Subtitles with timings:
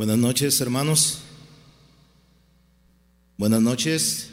[0.00, 1.18] Buenas noches, hermanos.
[3.36, 4.30] Buenas noches.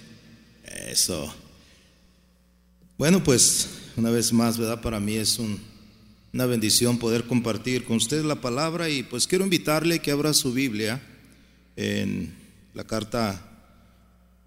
[0.63, 1.35] Eso.
[2.97, 3.67] Bueno, pues
[3.97, 4.79] una vez más, ¿verdad?
[4.79, 5.37] Para mí es
[6.31, 10.53] una bendición poder compartir con ustedes la palabra y pues quiero invitarle que abra su
[10.53, 11.01] Biblia
[11.75, 12.33] en
[12.73, 13.45] la carta,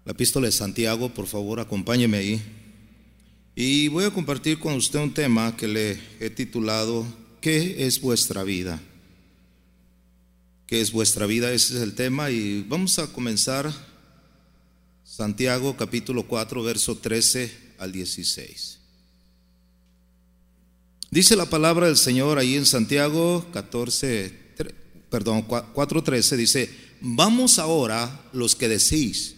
[0.05, 2.41] la epístola de Santiago, por favor, acompáñeme ahí.
[3.55, 7.05] Y voy a compartir con usted un tema que le he titulado
[7.41, 8.81] ¿Qué es vuestra vida?
[10.71, 11.51] ¿Qué es vuestra vida?
[11.51, 13.69] Ese es el tema y vamos a comenzar
[15.03, 18.79] Santiago capítulo 4, verso 13 al 16.
[21.09, 24.33] Dice la palabra del Señor ahí en Santiago 14,
[25.09, 26.69] perdón, 4:13 dice,
[27.01, 29.35] "Vamos ahora los que decís,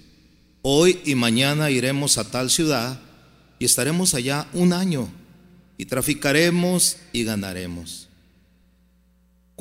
[0.62, 3.02] hoy y mañana iremos a tal ciudad
[3.58, 5.12] y estaremos allá un año
[5.80, 8.03] y traficaremos y ganaremos."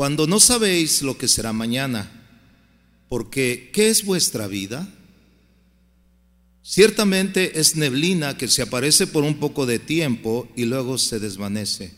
[0.03, 2.11] Cuando no sabéis lo que será mañana,
[3.09, 4.93] porque ¿qué es vuestra vida?
[6.61, 11.95] Ciertamente es neblina que se aparece por un poco de tiempo y luego se desvanece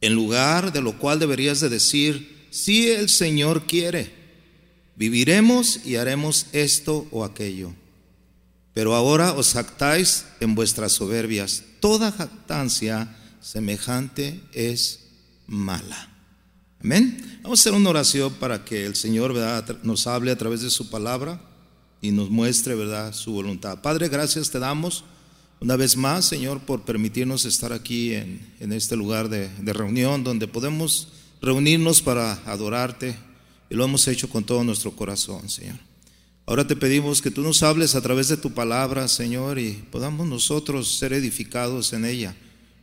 [0.00, 4.14] en lugar de lo cual deberías de decir, si el Señor quiere,
[4.94, 7.74] viviremos y haremos esto o aquello.
[8.72, 11.64] Pero ahora os jactáis en vuestras soberbias.
[11.80, 15.08] Toda jactancia semejante es
[15.48, 16.09] mala.
[16.82, 17.38] Amén.
[17.42, 19.34] Vamos a hacer una oración para que el Señor
[19.82, 21.38] nos hable a través de su palabra
[22.00, 23.12] y nos muestre ¿verdad?
[23.12, 23.82] su voluntad.
[23.82, 25.04] Padre, gracias te damos
[25.60, 31.08] una vez más, Señor, por permitirnos estar aquí en, este lugar de, reunión donde podemos
[31.42, 33.14] reunirnos para adorarte
[33.68, 35.76] y lo hemos hecho con todo nuestro corazón, Señor.
[36.46, 40.26] Ahora te pedimos que tú nos hables a través de tu palabra, Señor, y podamos
[40.26, 42.34] nosotros ser edificados en ella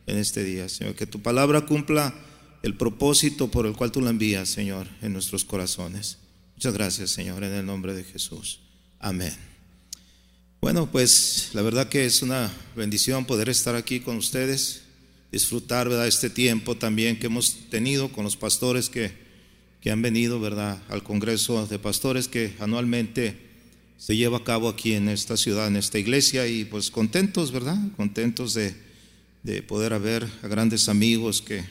[0.06, 0.94] en este día, Señor.
[0.94, 2.14] Que tu palabra cumpla
[2.62, 6.18] el propósito por el cual tú la envías, Señor, en nuestros corazones.
[6.56, 8.60] Muchas gracias, Señor, en el nombre de Jesús.
[8.98, 9.32] Amén.
[10.60, 14.82] Bueno, pues la verdad que es una bendición poder estar aquí con ustedes,
[15.30, 16.08] disfrutar ¿verdad?
[16.08, 19.12] este tiempo también que hemos tenido con los pastores que,
[19.80, 20.82] que han venido ¿verdad?
[20.88, 23.48] al Congreso de Pastores que anualmente
[23.98, 27.76] se lleva a cabo aquí en esta ciudad, en esta iglesia, y pues contentos, ¿verdad?
[27.96, 28.74] Contentos de,
[29.42, 31.64] de poder haber a grandes amigos que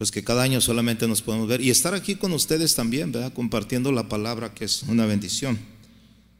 [0.00, 3.34] pues que cada año solamente nos podemos ver y estar aquí con ustedes también, ¿verdad?
[3.34, 5.58] Compartiendo la palabra que es una bendición.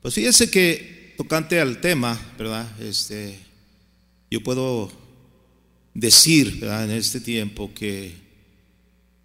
[0.00, 2.66] Pues fíjese que tocante al tema, ¿verdad?
[2.80, 3.38] Este,
[4.30, 4.90] yo puedo
[5.92, 8.14] decir en este tiempo que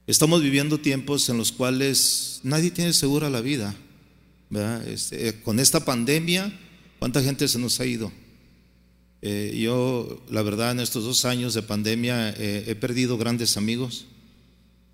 [0.06, 3.74] estamos viviendo tiempos en los cuales nadie tiene segura la vida.
[4.50, 4.86] ¿verdad?
[4.86, 6.52] Este, con esta pandemia,
[7.00, 8.12] ¿cuánta gente se nos ha ido?
[9.22, 14.08] Eh, yo, la verdad, en estos dos años de pandemia eh, he perdido grandes amigos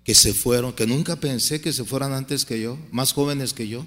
[0.04, 3.68] que se fueron, que nunca pensé que se fueran antes que yo, más jóvenes que
[3.68, 3.86] yo.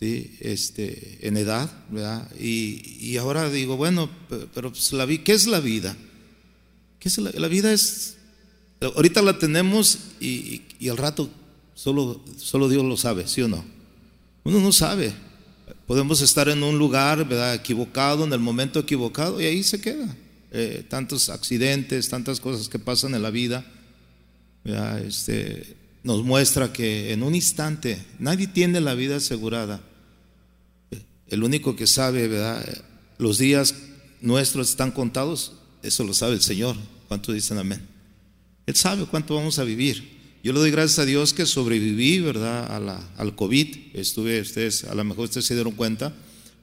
[0.00, 0.36] ¿sí?
[0.40, 2.30] este, en edad, ¿verdad?
[2.38, 4.08] Y, ahora digo, bueno,
[4.54, 5.96] pero pues la, ¿qué es la vida?
[6.98, 8.16] ¿Qué es la, vida es,
[8.80, 11.30] ahorita la tenemos y, y, al rato
[11.74, 13.64] solo, solo Dios lo sabe, ¿sí o no?
[14.44, 15.12] Uno no sabe.
[15.86, 17.54] Podemos estar en un lugar, ¿verdad?
[17.54, 20.16] Equivocado, en el momento equivocado y ahí se queda.
[20.52, 23.64] Eh, tantos accidentes, tantas cosas que pasan en la vida,
[24.64, 29.80] Este, nos muestra que en un instante nadie tiene la vida asegurada.
[31.28, 32.66] El único que sabe, ¿verdad?
[33.18, 33.74] Los días
[34.20, 36.76] nuestros están contados, eso lo sabe el Señor.
[37.08, 37.80] ¿Cuánto dicen amén?
[38.66, 40.20] Él sabe cuánto vamos a vivir.
[40.42, 42.74] Yo le doy gracias a Dios que sobreviví, ¿verdad?
[42.74, 43.94] A la, al COVID.
[43.94, 46.14] Estuve, ustedes, a lo mejor ustedes se dieron cuenta.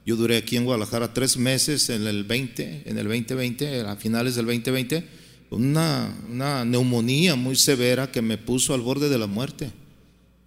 [0.04, 4.34] Yo duré aquí en Guadalajara tres meses en el 20, en el 2020, a finales
[4.36, 5.04] del 2020,
[5.50, 9.70] una, una neumonía muy severa que me puso al borde de la muerte.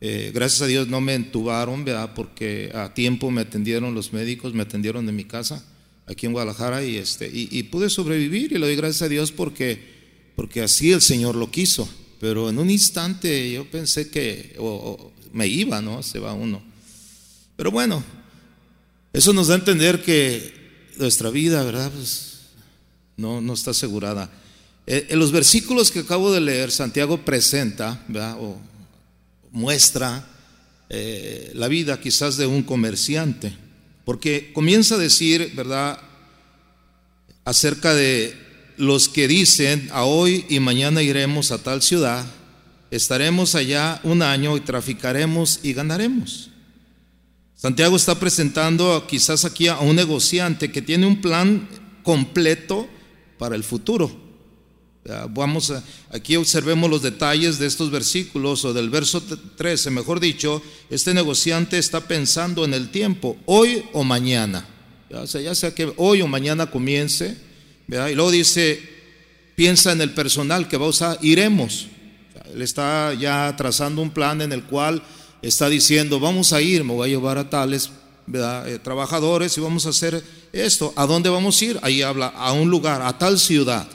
[0.03, 2.13] Eh, gracias a Dios no me entubaron, ¿verdad?
[2.15, 5.63] Porque a tiempo me atendieron los médicos, me atendieron en mi casa,
[6.07, 9.79] aquí en Guadalajara, y, este, y, pude sobrevivir y le doy gracias a Dios porque,
[10.35, 11.87] porque así el Señor lo quiso.
[12.19, 14.55] Pero en un instante yo pensé que
[15.33, 16.01] me iba, ¿no?
[16.01, 16.63] Se va uno.
[17.55, 18.03] Pero bueno,
[19.13, 21.91] eso nos da a entender que nuestra vida, ¿verdad?
[21.91, 22.39] Pues
[23.17, 24.31] no, no está asegurada.
[24.93, 28.35] Eh, en los versículos que acabo de leer, Santiago presenta, ¿verdad?
[29.49, 30.27] muestra
[30.89, 33.55] eh, la vida quizás de un comerciante,
[34.03, 35.97] porque comienza a decir, ¿verdad?,
[37.45, 38.35] acerca de
[38.75, 42.25] los que dicen, a hoy y mañana iremos a tal ciudad,
[42.91, 46.49] estaremos allá un año y traficaremos y ganaremos.
[47.55, 51.69] Santiago está presentando quizás aquí a un negociante que tiene un plan
[52.03, 52.89] completo
[53.37, 54.30] para el futuro.
[55.31, 60.61] Vamos a, aquí observemos los detalles de estos versículos o del verso 13, mejor dicho,
[60.91, 64.67] este negociante está pensando en el tiempo, hoy o mañana.
[65.09, 67.35] Ya sea, ya sea que hoy o mañana comience,
[67.87, 68.79] y luego dice,
[69.55, 71.87] piensa en el personal que va a usar, iremos.
[72.53, 75.01] Él está ya trazando un plan en el cual
[75.41, 77.89] está diciendo, vamos a ir, me voy a llevar a tales
[78.31, 80.93] eh, trabajadores y vamos a hacer esto.
[80.95, 81.79] ¿A dónde vamos a ir?
[81.81, 83.87] Ahí habla, a un lugar, a tal ciudad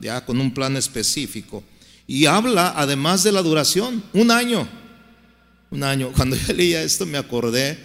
[0.00, 1.62] ya con un plan específico.
[2.06, 4.68] Y habla además de la duración, un año.
[5.70, 6.12] Un año.
[6.16, 7.78] Cuando yo leía esto me acordé,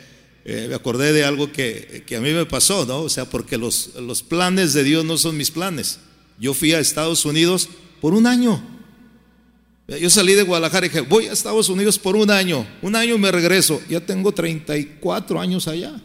[0.46, 3.02] eh, me acordé de algo que, que, a mí me pasó, ¿no?
[3.02, 6.00] O sea, porque los, los planes de Dios no son mis planes.
[6.40, 7.70] Yo fui a Estados Unidos
[8.02, 8.62] por un año.
[9.88, 12.68] Yo salí de Guadalajara y dije, voy a Estados Unidos por un año.
[12.82, 13.82] Un año me regreso.
[13.88, 16.02] Ya tengo 34 años allá.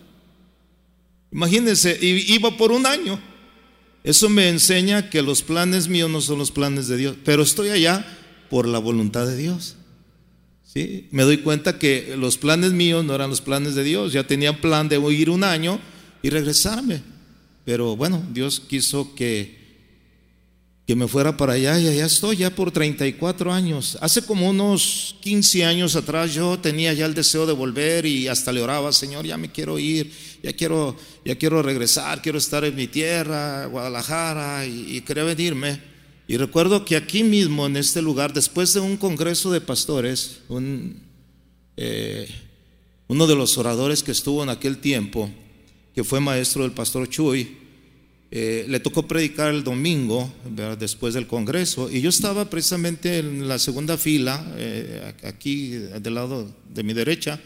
[1.33, 3.19] Imagínense, iba por un año.
[4.03, 7.69] Eso me enseña que los planes míos no son los planes de Dios, pero estoy
[7.69, 8.07] allá
[8.49, 9.77] por la voluntad de Dios.
[10.65, 11.09] ¿Sí?
[11.11, 14.13] Me doy cuenta que los planes míos no eran los planes de Dios.
[14.13, 15.81] Ya tenía plan de ir un año
[16.23, 17.03] y regresarme.
[17.65, 19.60] Pero bueno, Dios quiso que
[20.91, 23.97] que me fuera para allá y allá estoy ya por 34 años.
[24.01, 28.51] Hace como unos 15 años atrás yo tenía ya el deseo de volver y hasta
[28.51, 32.75] le oraba, Señor, ya me quiero ir, ya quiero, ya quiero regresar, quiero estar en
[32.75, 35.81] mi tierra, Guadalajara, y, quería venirme.
[36.27, 40.41] Y recuerdo que aquí mismo, en este lugar, después de un congreso de pastores,
[41.77, 42.29] eh,
[43.07, 45.31] uno de los oradores que estuvo en aquel tiempo,
[45.95, 47.60] que fue maestro del pastor Chuy,
[48.33, 50.33] eh, le tocó predicar el domingo,
[50.79, 56.49] después del Congreso, y yo estaba precisamente en la segunda fila, eh, aquí del lado
[56.73, 57.41] de mi derecha,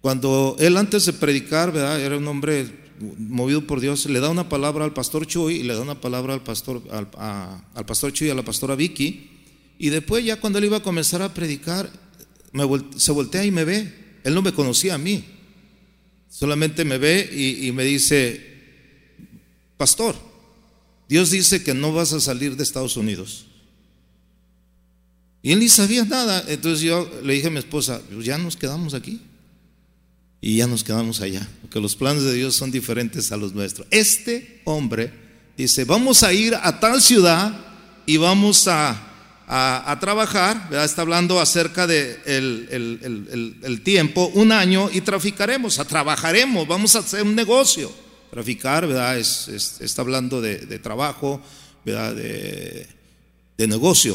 [0.00, 2.00] cuando él antes de predicar, ¿verdad?
[2.00, 2.66] era un hombre
[2.98, 6.34] movido por Dios, le da una palabra al pastor Chuy y le da una palabra
[6.34, 9.30] al pastor, al, pastor Chuy y a la pastora Vicky,
[9.78, 11.88] y después ya cuando él iba a comenzar a predicar,
[12.96, 15.24] se voltea y me ve, él no me conocía a mí,
[16.28, 17.30] solamente me ve
[17.62, 18.55] y me dice,
[19.76, 20.16] pastor,
[21.08, 23.46] Dios dice que no vas a salir de Estados Unidos.
[25.42, 26.44] Y él ni sabía nada.
[26.48, 29.20] Entonces yo le dije a mi esposa, pues ya nos quedamos aquí.
[30.40, 33.86] Y ya nos quedamos allá, porque los planes de Dios son diferentes a los nuestros.
[33.90, 35.12] Este hombre
[35.56, 37.52] dice, vamos a ir a tal ciudad
[38.04, 39.02] y vamos a,
[40.00, 47.22] trabajar, está hablando acerca de el, tiempo, un año, y traficaremos, trabajaremos, vamos a hacer
[47.22, 48.05] un negocio.
[48.36, 49.18] Traficar, ¿verdad?
[49.18, 49.48] Es,
[49.80, 51.40] está hablando de, trabajo,
[51.86, 52.14] ¿verdad?
[52.14, 52.86] De,
[53.66, 54.14] negocio.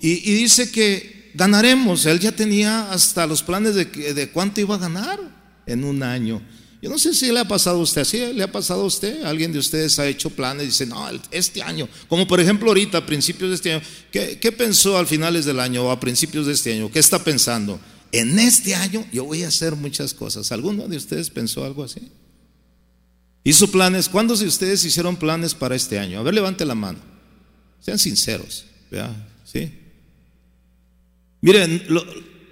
[0.00, 2.04] Y, dice que ganaremos.
[2.06, 5.20] Él ya tenía hasta los planes de, de cuánto iba a ganar
[5.64, 6.42] en un año.
[6.82, 9.22] Yo no sé si le ha pasado a usted, así le ha pasado a usted,
[9.22, 12.98] alguien de ustedes ha hecho planes y dice, no, este año, como por ejemplo ahorita,
[12.98, 16.46] a principios de este año, ¿qué, ¿qué, pensó al finales del año o a principios
[16.48, 16.90] de este año?
[16.90, 17.78] ¿Qué está pensando?
[18.10, 20.50] En este año yo voy a hacer muchas cosas.
[20.50, 22.10] ¿Alguno de ustedes pensó algo así?
[23.44, 24.08] Hizo planes.
[24.08, 26.20] ¿Cuántos de ustedes hicieron planes para este año?
[26.20, 26.98] A ver, levante la mano.
[27.80, 28.64] Sean sinceros.
[29.44, 29.78] ¿Sí?
[31.40, 31.82] Miren,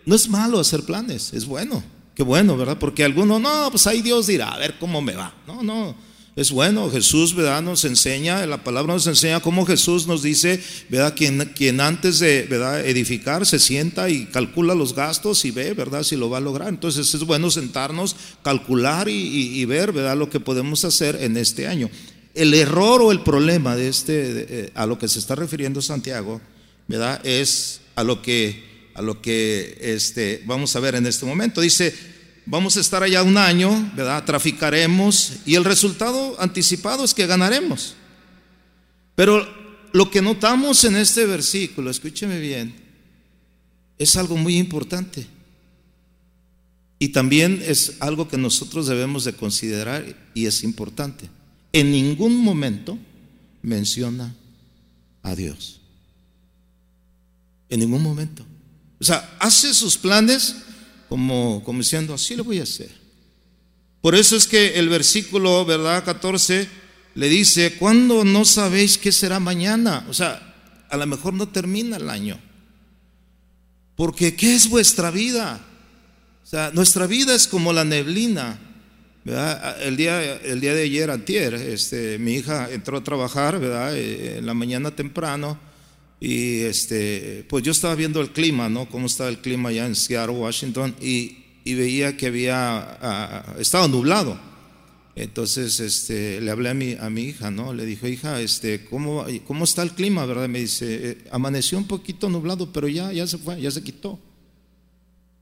[0.06, 1.82] no es malo hacer planes, es bueno.
[2.14, 2.78] Qué bueno, ¿verdad?
[2.78, 5.34] Porque algunos, no, pues ahí Dios dirá, a ver cómo me va.
[5.46, 6.90] No, no es bueno.
[6.90, 7.62] Jesús, ¿verdad?
[7.62, 11.14] Nos enseña, la palabra nos enseña cómo Jesús nos dice, ¿verdad?
[11.16, 12.48] Quien, quien antes de.
[12.86, 16.02] Edificar se sienta y calcula los gastos y ve, ¿verdad?
[16.02, 16.68] Si lo va a lograr.
[16.68, 20.16] Entonces es bueno sentarnos, calcular y, ver, ¿verdad?
[20.16, 21.90] Lo que podemos hacer en este año.
[22.34, 26.40] El error o el problema de este, eh, a lo que se está refiriendo Santiago,
[26.86, 27.20] ¿verdad?
[27.26, 31.60] Es a lo que, a lo que este, vamos a ver en este momento.
[31.60, 31.92] Dice,
[32.50, 34.24] Vamos a estar allá un año, ¿verdad?
[34.24, 37.94] Traficaremos y el resultado anticipado es que ganaremos.
[39.14, 39.46] Pero
[39.92, 42.74] lo que notamos en este versículo, escúcheme bien,
[43.98, 45.28] es algo muy importante.
[46.98, 51.30] Y también es algo que nosotros debemos de considerar y es importante.
[51.72, 52.98] En ningún momento
[53.62, 54.34] menciona
[55.22, 55.80] a Dios.
[57.68, 58.44] En ningún momento.
[58.98, 60.56] O sea, hace sus planes
[61.10, 62.88] como, diciendo, así lo voy a hacer.
[64.00, 66.04] Por eso es que el versículo, ¿verdad?
[66.04, 66.68] 14
[67.16, 70.06] le dice, ¿cuándo no sabéis qué será mañana?
[70.08, 70.54] O sea,
[70.88, 72.38] a lo mejor no termina el año.
[73.96, 75.60] Porque ¿qué es vuestra vida?
[76.44, 78.60] O sea, nuestra vida es como la neblina.
[79.24, 79.82] ¿verdad?
[79.82, 83.96] El, día, el día de ayer, antier, este, mi hija entró a trabajar, ¿verdad?
[83.96, 85.58] Eh, en la mañana temprano
[86.20, 88.86] y este, pues yo estaba viendo el clima, ¿no?
[88.88, 94.38] Cómo estaba el clima allá en Seattle, Washington, y, y veía que había, estaba nublado.
[95.16, 97.72] Entonces este, le hablé a mi, a mi hija, ¿no?
[97.72, 100.24] Le dije, hija, este, ¿cómo, ¿cómo está el clima?
[100.26, 100.48] ¿verdad?
[100.48, 104.18] Me dice, eh, amaneció un poquito nublado, pero ya, ya se fue, ya se quitó.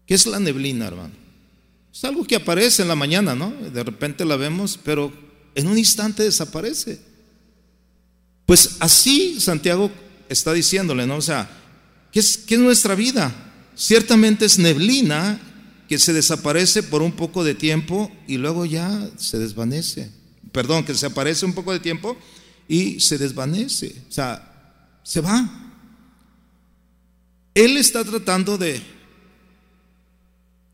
[0.07, 1.13] ¿Qué es la neblina, hermano?
[1.93, 3.51] Es algo que aparece en la mañana, ¿no?
[3.51, 5.13] De repente la vemos, pero
[5.55, 7.01] en un instante desaparece.
[8.47, 9.91] Pues así Santiago
[10.29, 11.17] está diciéndole, ¿no?
[11.17, 11.49] O sea,
[12.13, 13.35] ¿qué es, qué es nuestra vida?
[13.75, 15.41] Ciertamente es neblina
[15.89, 20.11] que se desaparece por un poco de tiempo y luego ya se desvanece.
[20.53, 22.17] Perdón, que se aparece un poco de tiempo
[22.69, 24.03] y se desvanece.
[24.09, 25.73] O sea, se va.
[27.55, 28.83] Él está tratando de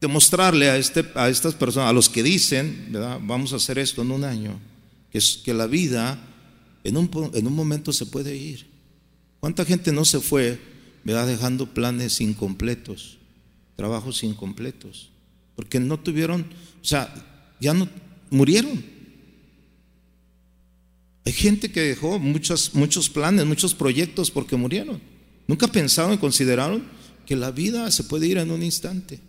[0.01, 3.21] demostrarle a, este, a estas personas, a los que dicen, ¿verdad?
[3.23, 4.61] vamos a hacer esto en un año,
[5.11, 6.19] que, es, que la vida
[6.83, 8.74] en un, en un momento se puede ir.
[9.45, 10.59] ¿Cuánta gente no se fue,
[11.05, 11.27] ¿verdad?
[11.27, 13.19] dejando planes incompletos?
[13.77, 15.11] trabajos incompletos,
[15.55, 16.47] porque no tuvieron,
[16.81, 17.13] o sea,
[17.61, 17.87] ya no
[18.31, 18.83] murieron.
[21.27, 24.99] Hay gente que dejó muchos, muchos planes, muchos proyectos porque murieron.
[25.47, 26.83] Nunca pensaron y consideraron
[27.27, 29.21] que la vida se puede ir en un instante.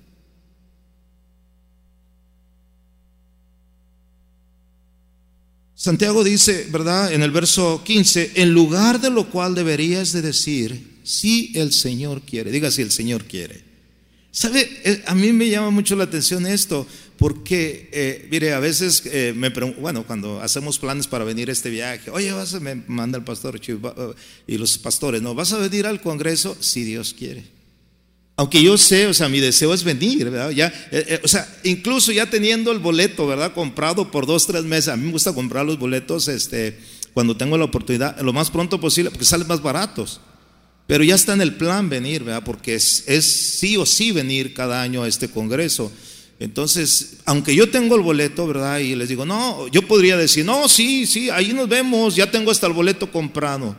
[5.75, 7.12] Santiago dice, ¿verdad?
[7.12, 12.22] En el verso 15, en lugar de lo cual deberías de decir, si el Señor
[12.22, 13.63] quiere, diga si el Señor quiere.
[14.32, 14.70] ¿Sabe?
[14.84, 19.34] Eh, a mí me llama mucho la atención esto, porque, eh, mire, a veces eh,
[19.36, 22.75] me pregunto, bueno, cuando hacemos planes para venir a este viaje, oye, vas a, me
[22.88, 23.60] manda el pastor
[24.48, 27.54] y los pastores, no, vas a venir al Congreso si Dios quiere.
[28.37, 30.51] Aunque yo sé, o sea, mi deseo es venir, ¿verdad?
[30.51, 30.73] Ya,
[31.23, 33.53] o sea, incluso ya teniendo el boleto, ¿verdad?
[33.53, 34.89] Comprado por dos, tres meses.
[34.89, 36.77] A mí me gusta comprar los boletos, este,
[37.13, 40.19] cuando tengo la oportunidad, lo más pronto posible, porque salen más baratos.
[40.85, 42.43] Pero ya está en el plan venir, ¿verdad?
[42.43, 43.03] Porque es,
[43.59, 45.89] sí o sí venir cada año a este congreso.
[46.37, 48.79] Entonces, aunque yo tengo el boleto, ¿verdad?
[48.79, 52.51] Y les digo, no, yo podría decir, no, sí, sí, ahí nos vemos, ya tengo
[52.51, 53.77] hasta el boleto comprado.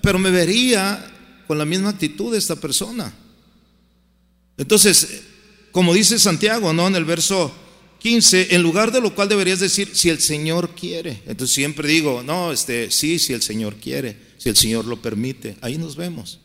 [0.00, 1.12] Pero me vería
[1.46, 3.12] con la misma actitud esta persona.
[4.58, 5.22] Entonces,
[5.72, 6.86] como dice Santiago, ¿no?
[6.86, 7.54] En el verso
[8.00, 11.22] 15, en lugar de lo cual deberías decir, si el Señor quiere.
[11.26, 15.56] Entonces siempre digo, no, este, sí, si el Señor quiere si el Señor lo permite.
[15.60, 16.40] Ahí nos vemos.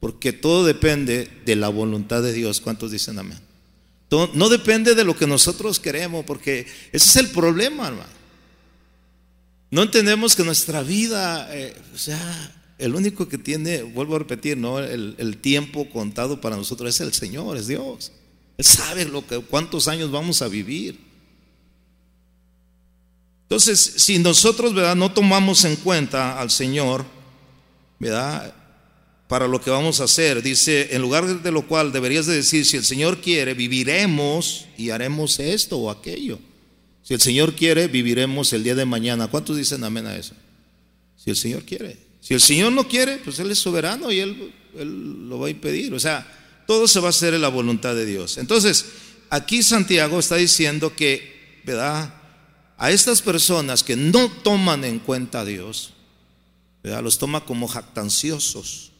[0.00, 2.60] Porque todo depende de la voluntad de Dios.
[2.60, 3.38] ¿Cuántos dicen amén?
[4.34, 8.12] no depende de lo que nosotros queremos, porque ese es el problema, hermano.
[9.70, 14.56] No entendemos que nuestra vida, eh, o sea, el único que tiene, vuelvo a repetir,
[14.56, 14.80] ¿no?
[14.80, 18.10] El, el, tiempo contado para nosotros es el Señor, es Dios.
[18.58, 20.98] Él sabe lo que, cuántos años vamos a vivir.
[23.44, 24.96] Entonces, si nosotros, ¿verdad?
[24.96, 27.04] No tomamos en cuenta al Señor,
[28.00, 28.52] ¿verdad?
[29.28, 30.42] Para lo que vamos a hacer.
[30.42, 34.90] Dice, en lugar de lo cual deberías de decir, si el Señor quiere, viviremos y
[34.90, 36.40] haremos esto o aquello.
[37.02, 39.28] Si el Señor quiere, viviremos el día de mañana.
[39.28, 40.34] ¿Cuántos dicen amén a eso?
[41.16, 42.11] Si el Señor quiere.
[42.22, 44.52] Si el Señor no quiere, pues Él es soberano y Él,
[45.28, 45.92] lo va a impedir.
[45.92, 46.24] O sea,
[46.68, 48.38] todo se va a hacer en la voluntad de Dios.
[48.38, 48.86] Entonces,
[49.28, 52.14] aquí Santiago está diciendo que, ¿verdad?
[52.78, 55.94] A estas personas que no toman en cuenta a Dios,
[56.84, 58.92] los toma como jactanciosos.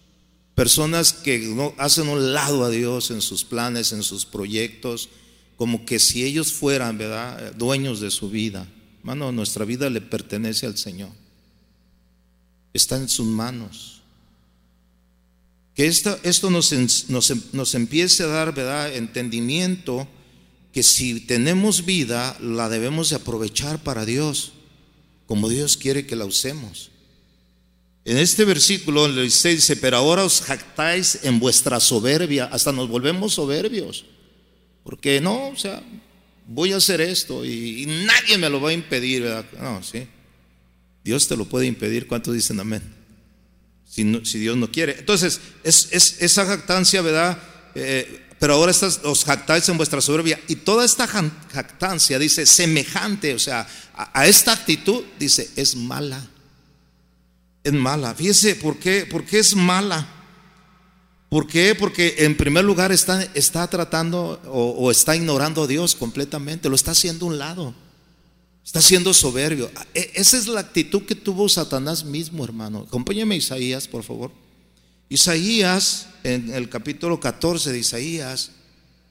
[0.56, 5.08] Personas que no hacen un lado a Dios en sus planes, en sus proyectos,
[5.56, 8.66] como que si ellos fueran, ¿verdad?, dueños de su vida.
[9.04, 11.21] Mano, nuestra vida le pertenece al Señor.
[12.72, 14.02] Está en sus manos.
[15.74, 16.72] Que esto, esto nos,
[17.08, 20.06] nos, nos empiece a dar, ¿verdad?, entendimiento
[20.72, 24.52] que si tenemos vida, la debemos de aprovechar para Dios,
[25.26, 26.90] como Dios quiere que la usemos.
[28.04, 33.34] En este versículo 16 dice, pero ahora os jactáis en vuestra soberbia, hasta nos volvemos
[33.34, 34.04] soberbios.
[34.82, 35.82] Porque no, o sea,
[36.48, 39.44] voy a hacer esto y, nadie me lo va a impedir, ¿verdad?
[39.60, 40.06] No, sí.
[41.04, 42.06] Dios te lo puede impedir.
[42.06, 42.82] ¿Cuántos dicen amén?
[43.84, 44.04] Si,
[44.38, 44.98] Dios no quiere.
[44.98, 47.38] Entonces, es, esa jactancia, ¿verdad?
[47.74, 48.72] Eh, pero ahora
[49.04, 50.40] os jactáis en vuestra soberbia.
[50.48, 56.28] Y toda esta jactancia, dice, semejante, o sea, a esta actitud, dice, es mala
[57.64, 58.14] es mala.
[58.14, 59.06] Fíjese, ¿por qué?
[59.06, 60.06] ¿Por qué es mala?
[61.28, 61.74] ¿Por qué?
[61.74, 66.90] Porque en primer lugar está, está tratando o, está ignorando a Dios completamente, lo está
[66.90, 67.74] haciendo a un lado,
[68.64, 69.70] está siendo soberbio.
[69.94, 72.84] E, esa es la actitud que tuvo Satanás mismo, hermano.
[72.86, 74.30] Acompáñame Isaías, por favor.
[75.08, 78.52] Isaías, en el capítulo 14 de Isaías,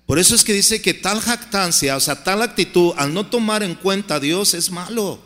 [0.05, 3.63] por eso es que dice que tal jactancia, o sea, tal actitud, al no tomar
[3.63, 5.19] en cuenta a Dios, es malo.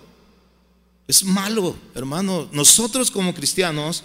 [1.07, 2.49] Es malo, hermano.
[2.51, 4.03] Nosotros como cristianos,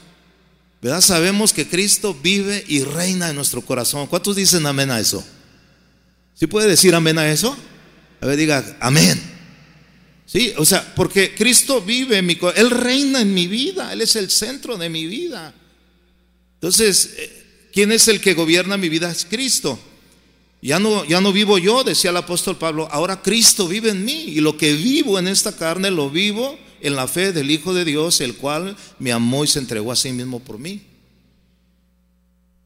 [0.81, 1.01] ¿verdad?
[1.01, 4.07] Sabemos que Cristo vive y reina en nuestro corazón.
[4.07, 5.25] ¿Cuántos dicen amén a eso?
[6.35, 7.57] ¿Sí puede decir amén a eso?
[8.21, 9.40] A ver, diga amén.
[10.31, 14.01] Sí, o sea, porque Cristo vive en mi corazón, Él reina en mi vida, Él
[14.01, 15.53] es el centro de mi vida.
[16.55, 19.11] Entonces, eh, ¿quién es el que gobierna mi vida?
[19.11, 19.77] Es Cristo.
[20.63, 24.27] Ya no, ya no vivo yo, decía el apóstol Pablo, ahora Cristo vive en mí
[24.29, 27.85] y lo que vivo en esta carne lo vivo en la fe del Hijo de
[27.85, 30.81] Dios, el cual me amó y se entregó a sí mismo por mí.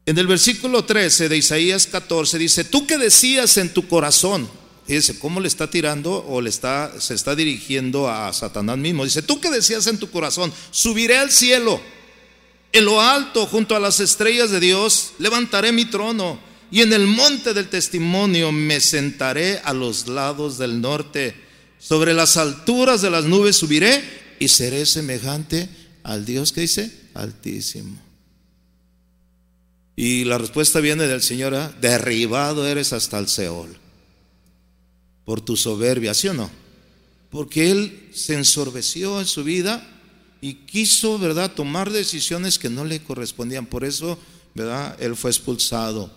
[0.05, 4.47] En el versículo 13 de Isaías 14 dice, tú que decías en tu corazón,
[4.85, 9.03] Fíjese cómo le está tirando o le está, se está dirigiendo a Satanás mismo.
[9.03, 11.81] Dice, tú que decías en tu corazón, subiré al cielo,
[12.71, 16.39] en lo alto, junto a las estrellas de Dios, levantaré mi trono
[16.69, 21.35] y en el monte del testimonio me sentaré a los lados del norte.
[21.79, 24.03] Sobre las alturas de las nubes subiré
[24.39, 25.69] y seré semejante
[26.03, 27.99] al Dios que dice, altísimo.
[29.95, 31.69] Y la respuesta viene del Señor, ¿eh?
[31.79, 33.84] derribado eres hasta el Seol
[35.25, 36.49] por tu soberbia, ¿sí o no?
[37.29, 39.85] Porque él se ensorbeció en su vida
[40.39, 43.65] y quiso, ¿verdad?, tomar decisiones que no le correspondían.
[43.65, 44.17] Por eso,
[44.53, 46.11] ¿verdad?, él fue expulsado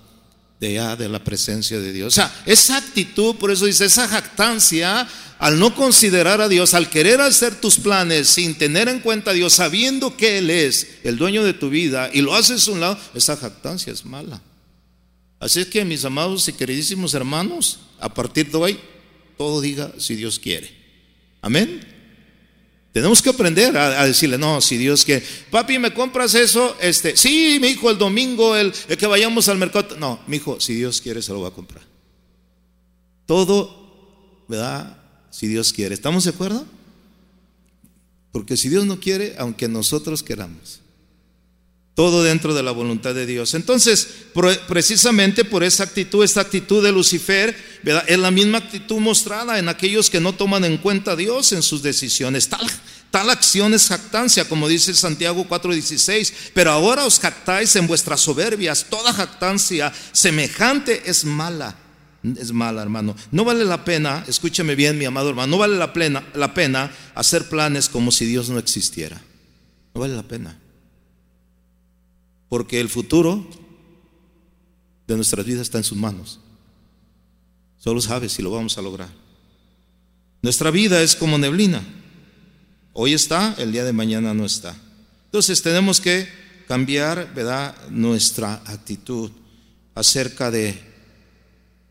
[0.61, 2.09] de ya de la presencia de Dios.
[2.09, 6.91] O sea, esa actitud, por eso dice, esa jactancia, al no considerar a Dios, al
[6.91, 11.17] querer hacer tus planes sin tener en cuenta a Dios, sabiendo que Él es el
[11.17, 14.43] dueño de tu vida y lo haces a un lado, esa jactancia es mala.
[15.41, 18.81] Así es que, mis amados y queridísimos hermanos, a partir de hoy,
[19.39, 20.71] todo diga si Dios quiere.
[21.41, 21.81] Amén.
[22.93, 25.25] Tenemos que aprender a, decirle, no, si Dios quiere.
[25.51, 26.77] Papi, ¿me compras eso?
[26.81, 29.97] Este, sí, mi hijo, el domingo, el, que vayamos al mercado.
[29.97, 31.85] No, mi hijo, si Dios quiere, se lo va a comprar.
[33.25, 34.99] Todo, ¿verdad?
[35.31, 35.95] Si Dios quiere.
[35.95, 36.67] ¿Estamos de acuerdo?
[38.33, 40.81] Porque si Dios no quiere, aunque nosotros queramos.
[41.99, 43.55] Todo dentro de la voluntad de Dios.
[43.55, 44.07] Entonces,
[44.69, 47.57] precisamente por esa actitud, esta actitud de Lucifer,
[48.07, 51.61] es la misma actitud mostrada en aquellos que no toman en cuenta a Dios en
[51.61, 52.49] sus decisiones.
[52.49, 52.65] Tal,
[53.11, 56.33] tal acción es jactancia, como dice Santiago 4:16.
[56.55, 58.87] Pero ahora os jactáis en vuestras soberbias.
[58.89, 61.75] Toda jactancia semejante es mala.
[62.23, 63.17] Es mala, hermano.
[63.33, 66.93] No vale la pena, escúchame bien, mi amado hermano, no vale la pena, la pena
[67.17, 69.21] hacer planes como si Dios no existiera.
[69.97, 70.61] No vale la pena.
[72.49, 73.47] Porque el futuro
[75.07, 76.41] de nuestras vidas está en sus manos.
[77.79, 79.11] Solo sabe si lo vamos a lograr.
[80.43, 81.83] Nuestra vida es como neblina.
[82.93, 84.77] Hoy está, el día de mañana no está.
[85.27, 86.29] Entonces tenemos que
[86.67, 89.31] cambiar, ¿verdad?, nuestra actitud
[89.95, 90.79] acerca de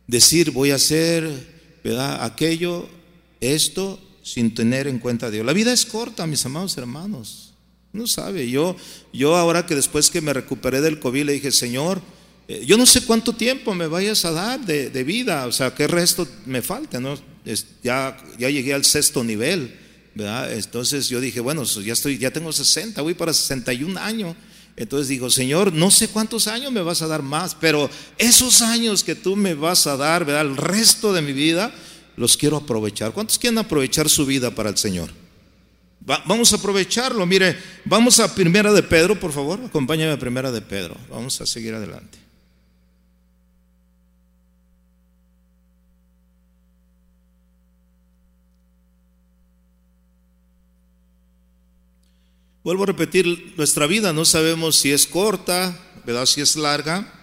[0.06, 2.88] decir voy a hacer, ¿verdad?, aquello,
[3.40, 5.46] esto, sin tener en cuenta a Dios.
[5.46, 7.47] La vida es corta, mis amados hermanos.
[7.94, 8.76] No sabe, yo,
[9.14, 12.02] yo ahora que después que me recuperé del COVID le dije, Señor,
[12.48, 15.88] eh, yo no sé cuánto tiempo me vayas a dar de, vida, o sea, qué
[15.88, 17.18] resto me falta, ¿no?
[17.82, 19.74] ya, ya llegué al sexto nivel,
[20.16, 20.54] ¿verdad?
[20.54, 24.36] Entonces yo dije, bueno, ya, estoy, ya tengo 60, voy para 61 años.
[24.76, 29.04] Entonces digo, Señor, no sé cuántos años me vas a dar más, pero esos años
[29.04, 30.46] que tú me vas a dar, ¿verdad?
[30.46, 31.74] El resto de mi vida,
[32.16, 33.12] los quiero aprovechar.
[33.12, 35.10] ¿Cuántos quieren aprovechar su vida para el Señor?
[36.26, 37.26] Vamos a aprovecharlo.
[37.26, 39.60] Mire, vamos a Primera de Pedro, por favor.
[39.66, 40.96] Acompáñame a Primera de Pedro.
[41.10, 42.18] Vamos a seguir adelante.
[52.64, 56.26] Vuelvo a repetir, nuestra vida no sabemos si es corta, ¿verdad?
[56.26, 57.14] Si es larga.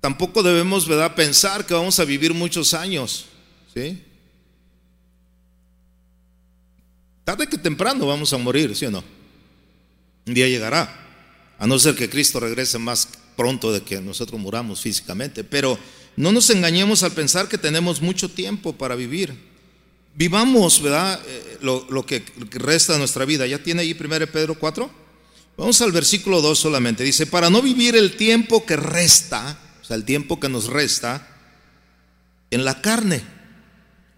[0.00, 1.14] Tampoco debemos, ¿verdad?
[1.14, 3.26] Pensar que vamos a vivir muchos años,
[3.72, 4.02] ¿sí?
[7.26, 9.02] Tarde que temprano vamos a morir, ¿sí o no?
[10.28, 10.88] Un día llegará,
[11.58, 15.42] a no ser que Cristo regrese más pronto de que nosotros muramos físicamente.
[15.42, 15.76] Pero
[16.14, 19.34] no nos engañemos al pensar que tenemos mucho tiempo para vivir.
[20.14, 21.20] Vivamos, ¿verdad?
[21.26, 23.44] Eh, lo, que resta de nuestra vida.
[23.44, 24.88] ¿Ya tiene ahí 1 Pedro 4?
[25.56, 27.02] Vamos al versículo 2 solamente.
[27.02, 31.26] Dice, para no vivir el tiempo que resta, o sea, el tiempo que nos resta,
[32.52, 33.35] en la carne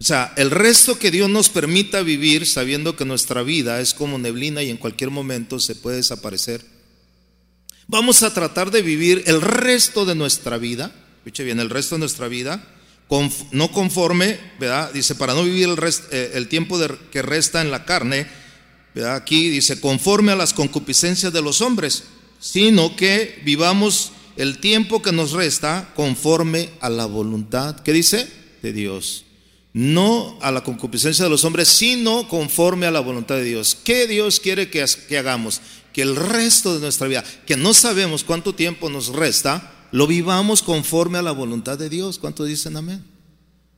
[0.01, 4.17] o sea, el resto que Dios nos permita vivir sabiendo que nuestra vida es como
[4.17, 6.65] neblina y en cualquier momento se puede desaparecer.
[7.87, 11.99] Vamos a tratar de vivir el resto de nuestra vida, escuche bien, el resto de
[11.99, 12.63] nuestra vida,
[13.51, 14.93] no conforme, ¿verdad?
[14.93, 15.77] Dice, para no vivir el,
[16.11, 16.79] eh, el tiempo
[17.11, 18.25] que resta en la carne,
[18.95, 19.15] ¿verdad?
[19.15, 22.03] Aquí dice, conforme a las concupiscencias de los hombres,
[22.39, 28.29] sino que vivamos el tiempo que nos resta conforme a la voluntad, ¿qué dice?
[28.61, 29.25] De Dios
[29.73, 33.77] no a la concupiscencia de los hombres, sino conforme a la voluntad de Dios.
[33.83, 34.83] ¿Qué Dios quiere que,
[35.17, 35.61] hagamos?
[35.93, 40.61] Que el resto de nuestra vida, que no sabemos cuánto tiempo nos resta, lo vivamos
[40.63, 42.19] conforme a la voluntad de Dios.
[42.19, 43.03] ¿Cuánto dicen amén?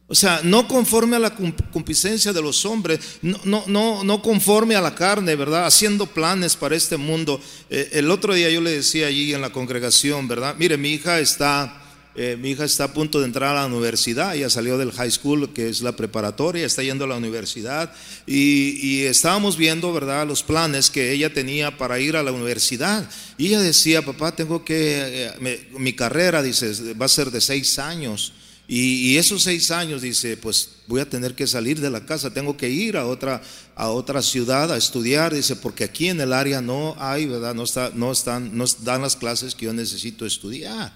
[0.08, 4.76] O sea, no conforme a la concupiscencia de los hombres, no, no, no, no conforme
[4.76, 5.66] a la carne, ¿verdad?
[5.66, 7.40] Haciendo planes para este mundo.
[7.70, 10.56] Eh, el otro día yo le decía allí en la congregación, ¿verdad?
[10.58, 11.81] Mire, mi hija está
[12.16, 15.12] eh, mi hija está a punto de entrar a la universidad, ella salió del high
[15.12, 17.94] school, que es la preparatoria, está yendo a la universidad,
[18.28, 23.10] y, estábamos viendo, ¿verdad?, los planes que ella tenía para ir a la universidad.
[23.38, 27.80] Y ella decía, papá, tengo que, eh, mi carrera, dice, va a ser de seis
[27.80, 28.34] años.
[28.74, 32.56] Y, esos seis años, dice, pues voy a tener que salir de la casa, tengo
[32.56, 33.42] que ir a otra,
[33.76, 37.54] a otra ciudad a estudiar, dice, porque aquí en el área no hay, ¿verdad?
[37.54, 37.64] No,
[38.12, 40.94] están, no dan las clases que yo necesito estudiar.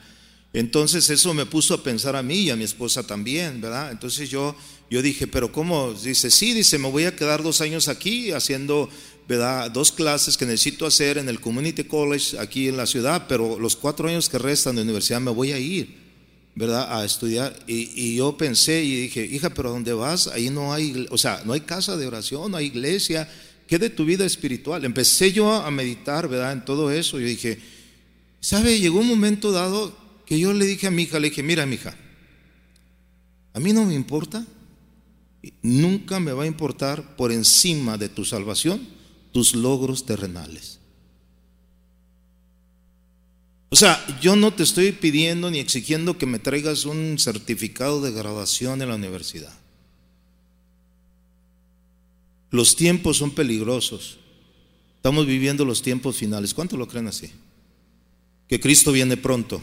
[0.55, 3.91] Entonces eso me puso a pensar a mí y a mi esposa también, ¿verdad?
[3.91, 4.55] Entonces yo,
[4.89, 5.93] yo dije, pero ¿cómo?
[5.93, 8.89] Dice, sí, dice, me voy a quedar dos años aquí haciendo,
[9.27, 9.69] ¿verdad?
[9.69, 13.75] Dos clases que necesito hacer en el Community College aquí en la ciudad, pero los
[13.75, 15.93] cuatro años que restan de universidad me voy a ir,
[16.55, 17.01] ¿verdad?
[17.01, 17.53] A estudiar.
[17.67, 20.27] Y, yo pensé y dije, hija, pero ¿a dónde vas?
[20.27, 23.29] Ahí no hay, o sea, no hay casa de oración, no hay iglesia.
[23.67, 24.85] ¿Qué de tu vida espiritual?
[24.85, 26.53] Empecé yo a meditar, ¿verdad?
[26.53, 27.19] En todo eso.
[27.19, 27.59] Yo dije,
[28.39, 28.79] ¿sabe?
[28.79, 31.75] Llegó un momento dado que yo le dije a mi hija, le dije, mira mi
[31.75, 31.95] hija,
[33.53, 34.45] a mí no me importa,
[35.61, 38.87] nunca me va a importar por encima de tu salvación
[39.31, 40.79] tus logros terrenales.
[43.69, 48.11] O sea, yo no te estoy pidiendo ni exigiendo que me traigas un certificado de
[48.11, 49.53] graduación en la universidad.
[52.51, 54.19] Los tiempos son peligrosos.
[54.95, 56.53] Estamos viviendo los tiempos finales.
[56.53, 57.31] ¿Cuánto lo creen así?
[58.47, 59.61] Que Cristo viene pronto.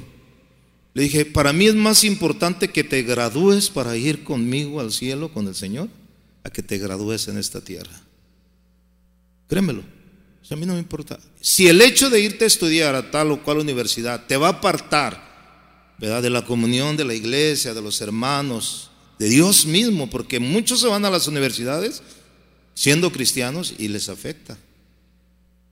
[0.95, 5.33] Le dije, para mí es más importante que te gradúes para ir conmigo al cielo
[5.33, 5.89] con el Señor,
[6.45, 8.01] a que te gradúes en esta tierra.
[9.49, 9.83] Créemelo,
[10.53, 11.19] a mí no me importa.
[11.41, 14.51] Si el hecho de irte a estudiar a tal o cual universidad te va a
[14.51, 16.23] apartar, ¿verdad?
[16.23, 20.89] De la comunión de la iglesia, de los hermanos, de Dios mismo, porque muchos se
[20.89, 22.03] van a las universidades
[22.75, 24.59] siendo cristianos y les afecta.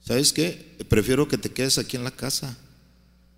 [0.04, 0.76] ¿Sabes qué?
[0.88, 2.56] Prefiero que te quedes aquí en la casa.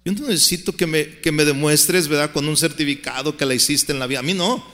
[0.04, 2.32] Yo no necesito que me, que me demuestres, ¿verdad?
[2.32, 4.18] Con un certificado que la hiciste en la vida.
[4.18, 4.64] A mí no.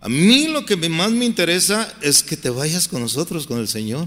[0.00, 3.68] A mí lo que más me interesa es que te vayas con nosotros, con el
[3.68, 4.06] Señor.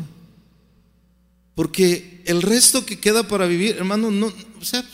[1.56, 4.86] Porque el resto que queda para vivir, hermano, no, o sea,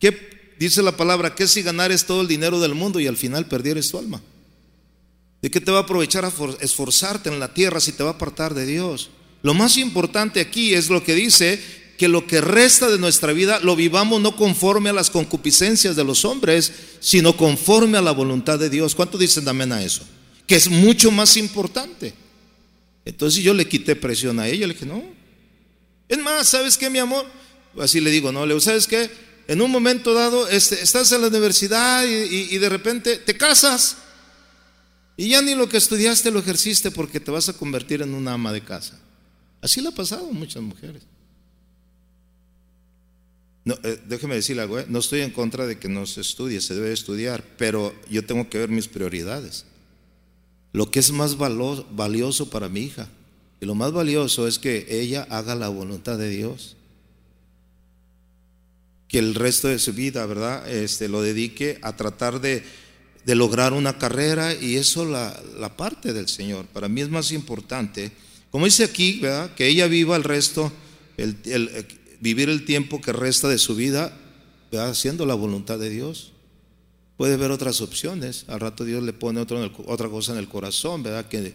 [0.00, 1.36] ¿qué dice la palabra?
[1.36, 4.20] ¿Qué si ganares todo el dinero del mundo y al final perdieres tu alma?
[5.40, 8.14] ¿De qué te va a aprovechar a esforzarte en la tierra si te va a
[8.14, 9.10] apartar de Dios?
[9.42, 11.62] Lo más importante aquí es lo que dice
[12.00, 16.02] que lo que resta de nuestra vida lo vivamos no conforme a las concupiscencias de
[16.02, 18.94] los hombres, sino conforme a la voluntad de Dios.
[18.94, 20.00] ¿Cuánto dicen amén a eso?
[20.46, 22.14] Que es mucho más importante.
[23.04, 25.04] Entonces yo le quité presión a ella, le dije, no.
[26.08, 27.26] Es más, ¿sabes qué, mi amor?
[27.78, 29.10] Así le digo, no, le digo, ¿sabes qué?
[29.46, 33.98] En un momento dado este, estás en la universidad y, y de repente te casas
[35.18, 38.32] y ya ni lo que estudiaste lo ejerciste porque te vas a convertir en una
[38.32, 38.98] ama de casa.
[39.60, 41.02] Así le ha pasado a muchas mujeres.
[43.64, 46.60] No, eh, déjeme decirle algo, eh, no estoy en contra de que no se estudie,
[46.60, 49.66] se debe estudiar, pero yo tengo que ver mis prioridades.
[50.72, 53.08] Lo que es más valioso para mi hija,
[53.60, 56.76] y lo más valioso es que ella haga la voluntad de Dios.
[59.08, 60.70] Que el resto de su vida, ¿verdad?
[60.70, 62.62] Este, lo dedique a tratar de,
[63.26, 66.66] lograr una carrera y eso la, la parte del Señor.
[66.66, 68.10] Para mí es más importante,
[68.50, 69.54] como dice aquí, ¿verdad?
[69.54, 70.72] Que ella viva el resto,
[71.16, 71.36] el,
[72.20, 74.16] vivir el tiempo que resta de su vida
[74.78, 76.32] haciendo la voluntad de Dios.
[77.16, 78.44] Puede haber otras opciones.
[78.48, 81.28] Al rato Dios le pone otra cosa en el corazón, ¿verdad?
[81.28, 81.54] Que,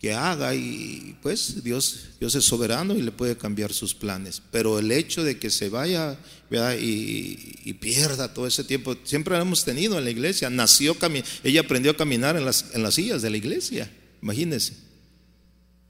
[0.00, 4.42] que haga y pues Dios, Dios es soberano y le puede cambiar sus planes.
[4.50, 6.18] Pero el hecho de que se vaya
[6.80, 10.50] y, y, pierda todo ese tiempo, siempre lo hemos tenido en la iglesia.
[10.50, 10.96] Nació,
[11.44, 13.90] ella aprendió a caminar en las, en las sillas de la iglesia.
[14.22, 14.87] Imagínense.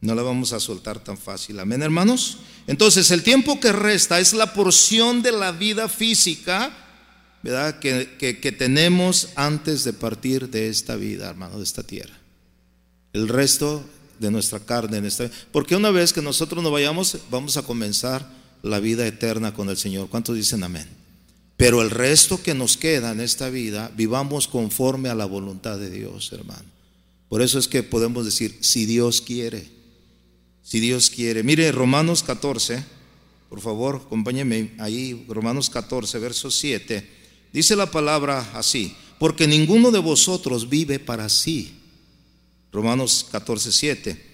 [0.00, 1.58] No la vamos a soltar tan fácil.
[1.58, 2.38] Amén, hermanos.
[2.66, 6.70] Entonces, el tiempo que resta es la porción de la vida física,
[7.42, 7.80] ¿verdad?
[7.80, 12.16] Que, que, tenemos antes de partir de esta vida, hermano, de esta tierra.
[13.12, 13.84] El resto
[14.20, 18.28] de nuestra carne en esta Porque una vez que nosotros nos vayamos, vamos a comenzar
[18.62, 20.08] la vida eterna con el Señor.
[20.08, 20.86] ¿Cuántos dicen amén?
[21.56, 25.90] Pero el resto que nos queda en esta vida, vivamos conforme a la voluntad de
[25.90, 26.70] Dios, hermano.
[27.28, 29.77] Por eso es que podemos decir, si Dios quiere
[30.68, 31.42] si Dios quiere.
[31.42, 32.84] Mire Romanos 14,
[33.48, 37.08] por favor, acompáñeme ahí, Romanos 14, verso 7.
[37.54, 41.72] Dice la palabra así, porque ninguno de vosotros vive para sí.
[42.70, 44.26] Romanos 14, 7.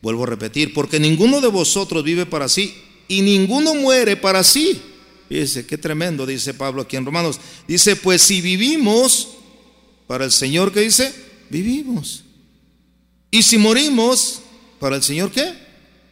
[0.00, 2.74] Vuelvo a repetir, porque ninguno de vosotros vive para sí
[3.06, 4.80] y ninguno muere para sí.
[5.28, 7.38] Fíjese, qué tremendo, dice Pablo aquí en Romanos.
[7.68, 9.28] Dice, pues si vivimos,
[10.06, 11.14] para el Señor, ¿qué dice?
[11.50, 12.24] Vivimos.
[13.30, 14.40] Y si morimos,
[14.80, 15.61] para el Señor, ¿qué?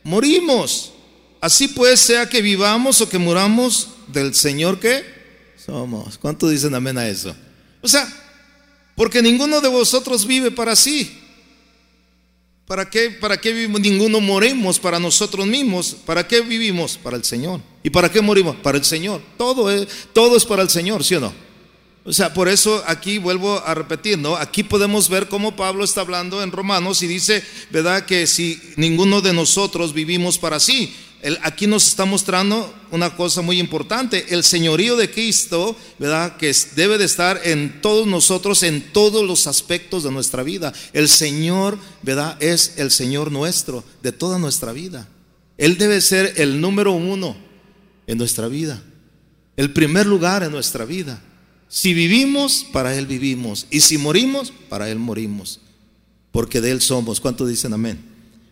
[0.02, 0.92] Morimos.
[1.40, 5.04] Así pues, sea que vivamos o que muramos, del Señor, ¿qué?
[5.64, 6.18] Somos.
[6.18, 7.34] ¿Cuántos dicen amén a eso?
[7.80, 8.06] O sea,
[8.94, 11.18] porque ninguno de vosotros vive para sí.
[12.66, 13.80] ¿Para qué, ¿Para qué vivimos?
[13.80, 15.96] Ninguno moremos para nosotros mismos.
[16.06, 16.98] ¿Para qué vivimos?
[16.98, 17.60] Para el Señor.
[17.82, 18.56] ¿Y para qué morimos?
[18.56, 19.20] Para el Señor.
[19.36, 21.49] Todo es, todo es para el Señor, ¿sí o no?
[22.04, 24.36] O sea, por eso aquí vuelvo a repetir, ¿no?
[24.36, 28.06] Aquí podemos ver cómo Pablo está hablando en Romanos y dice, ¿verdad?
[28.06, 30.94] Que si ninguno de nosotros vivimos para sí,
[31.42, 36.36] aquí nos está mostrando una cosa muy importante, el señorío de Cristo, ¿verdad?
[36.36, 40.72] Que debe de estar en todos nosotros, en todos los aspectos de nuestra vida.
[40.92, 42.36] El Señor, ¿verdad?
[42.40, 45.06] Es el Señor nuestro, de toda nuestra vida.
[45.58, 47.36] Él debe ser el número uno
[48.06, 48.82] en nuestra vida,
[49.58, 51.22] el primer lugar en nuestra vida.
[51.70, 53.66] Si vivimos, para Él vivimos.
[53.70, 55.60] Y si morimos, para Él morimos.
[56.32, 57.20] Porque de Él somos.
[57.20, 58.04] ¿Cuántos dicen amén?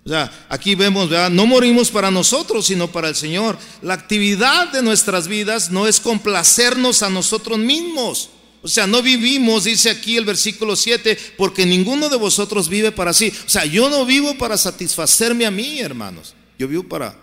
[0.06, 3.58] O sea, aquí vemos, no morimos para nosotros, sino para el Señor.
[3.82, 8.30] La actividad de nuestras vidas no es complacernos a nosotros mismos.
[8.62, 13.12] O sea, no vivimos, dice aquí el versículo 7, porque ninguno de vosotros vive para
[13.12, 13.32] sí.
[13.46, 16.34] O sea, yo no vivo para satisfacerme a mí, hermanos.
[16.56, 17.18] Yo vivo para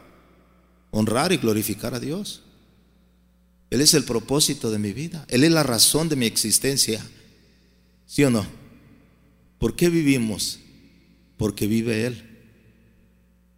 [0.91, 2.41] honrar y glorificar a Dios.
[3.75, 5.25] Él es el propósito de mi vida.
[5.29, 7.05] Él es la razón de mi existencia.
[8.07, 8.45] ¿Sí o no?
[9.59, 10.59] ¿Por qué vivimos?
[11.38, 12.35] Porque vive Él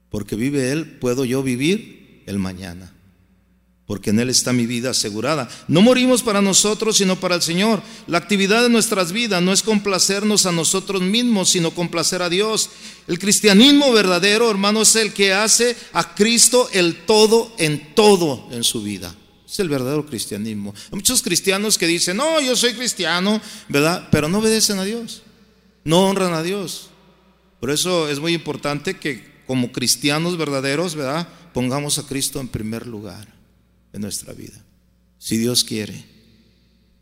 [0.09, 2.93] porque vive Él, puedo yo vivir el mañana.
[3.85, 5.49] Porque en Él está mi vida asegurada.
[5.67, 7.81] No morimos para nosotros, sino para el Señor.
[8.07, 12.69] La actividad de nuestras vidas no es complacernos a nosotros mismos, sino complacer a Dios.
[13.07, 18.65] El cristianismo verdadero, hermano, es el que hace a Cristo el todo en todo en
[18.65, 19.15] su vida.
[19.47, 20.73] Es el verdadero cristianismo.
[20.91, 24.09] Hay muchos cristianos que dicen, no, yo soy cristiano, ¿verdad?
[24.11, 25.21] Pero no obedecen a Dios.
[25.85, 26.89] No honran a Dios.
[27.61, 31.29] Por eso es muy importante que como cristianos verdaderos, ¿verdad?
[31.53, 33.33] Pongamos a Cristo en primer lugar
[33.93, 34.61] en nuestra vida.
[35.17, 36.05] Si Dios quiere,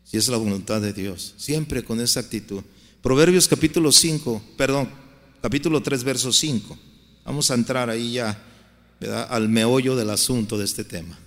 [0.04, 2.62] si es la voluntad de Dios, siempre con esa actitud.
[3.02, 4.88] Proverbios capítulo 5, perdón,
[5.42, 6.78] capítulo 3, verso 5.
[7.24, 8.40] Vamos a entrar ahí ya,
[9.00, 9.26] ¿verdad?
[9.30, 11.18] Al meollo del asunto de este tema.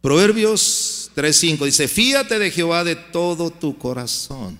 [0.00, 4.58] Proverbios 5 dice, fíate de Jehová de todo tu corazón,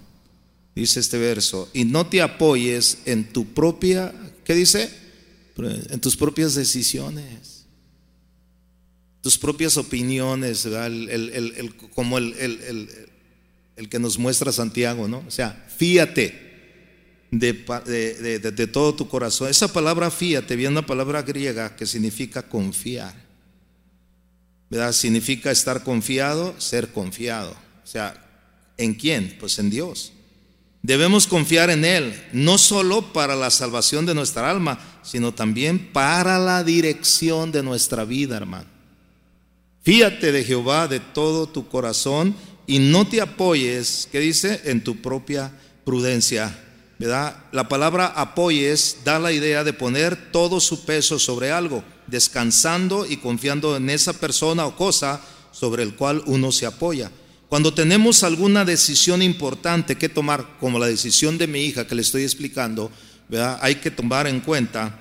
[0.74, 4.12] dice este verso, y no te apoyes en tu propia,
[4.44, 5.00] ¿qué dice?
[5.59, 7.66] en tus propias decisiones,
[9.20, 12.88] tus propias opiniones, el, como el,
[13.90, 15.22] que nos muestra Santiago, ¿no?
[15.26, 16.48] O sea, fíate
[17.31, 19.50] de, de, todo tu corazón.
[19.50, 23.29] Esa palabra fíate viene una palabra griega que significa confiar.
[24.70, 24.92] ¿Verdad?
[24.92, 27.50] Significa estar confiado, ser confiado.
[27.85, 28.14] O sea,
[28.76, 29.37] ¿en quién?
[29.38, 30.12] Pues en Dios.
[30.83, 36.38] Debemos confiar en Él, no solo para la salvación de nuestra alma, sino también para
[36.38, 38.68] la dirección de nuestra vida, hermano.
[39.83, 42.35] Fíate de Jehová de todo tu corazón
[42.66, 44.61] y no te apoyes, ¿qué dice?
[44.64, 45.52] En tu propia
[45.85, 46.56] prudencia.
[46.98, 47.44] ¿Verdad?
[47.52, 53.16] La palabra apoyes da la idea de poner todo su peso sobre algo, descansando y
[53.18, 55.20] confiando en esa persona o cosa
[55.52, 57.10] sobre el cual uno se apoya.
[57.48, 62.02] Cuando tenemos alguna decisión importante que tomar, como la decisión de mi hija que le
[62.02, 62.90] estoy explicando,
[63.60, 64.98] hay que tomar en cuenta,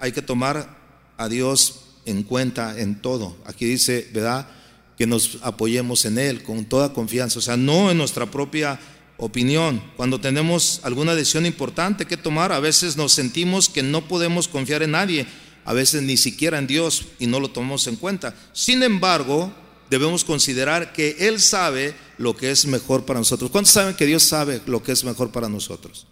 [0.00, 0.76] hay que tomar
[1.16, 3.36] a Dios en cuenta en todo.
[3.44, 4.48] Aquí dice, ¿verdad?
[4.96, 8.80] Que nos apoyemos en Él con toda confianza, o sea, no en nuestra propia
[9.16, 9.82] opinión.
[9.96, 14.82] Cuando tenemos alguna decisión importante que tomar, a veces nos sentimos que no podemos confiar
[14.82, 15.26] en nadie,
[15.68, 18.34] a veces ni siquiera en Dios y no lo tomamos en cuenta.
[18.54, 19.52] Sin embargo,
[19.90, 23.50] debemos considerar que Él sabe lo que es mejor para nosotros.
[23.50, 26.06] ¿Cuántos saben que Dios sabe lo que es mejor para nosotros?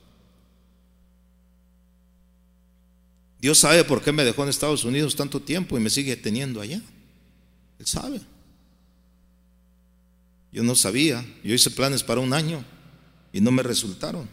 [3.40, 6.61] Dios sabe por qué me dejó en Estados Unidos tanto tiempo y me sigue teniendo
[6.61, 6.83] allá.
[7.79, 8.21] Él sabe.
[10.53, 11.25] Yo no sabía.
[11.42, 12.62] Yo hice planes para un año
[13.33, 14.29] y no me resultaron.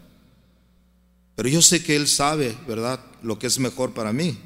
[1.38, 4.38] Pero yo sé que Él sabe, ¿verdad?, lo que es mejor para mí.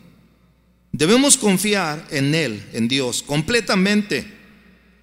[0.92, 4.38] Debemos confiar en Él, en Dios, completamente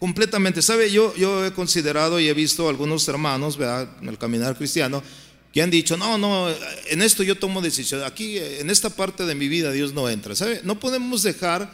[0.04, 0.60] completamente.
[0.60, 0.90] ¿Sabe?
[0.90, 3.88] Yo, he considerado y he visto algunos hermanos, ¿verdad?
[4.02, 5.02] En el caminar cristiano,
[5.50, 6.50] que han dicho, no, no,
[6.90, 8.02] en esto yo tomo decisión.
[8.04, 10.36] Aquí, en esta parte de mi vida, Dios no entra.
[10.36, 10.60] ¿Sabe?
[10.62, 11.70] No podemos dejar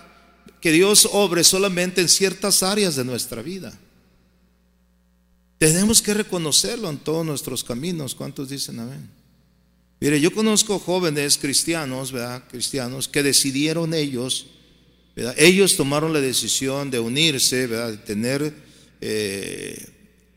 [0.60, 3.76] que Dios obre solamente en ciertas áreas de nuestra vida.
[5.58, 8.14] Tenemos que reconocerlo en todos nuestros caminos.
[8.14, 9.10] ¿Cuántos dicen amén?
[10.00, 12.44] Mire, yo conozco jóvenes cristianos, ¿verdad?
[12.48, 14.46] Cristianos que decidieron ellos
[15.36, 18.54] ellos tomaron la decisión de unirse, de tener,
[19.00, 19.86] eh,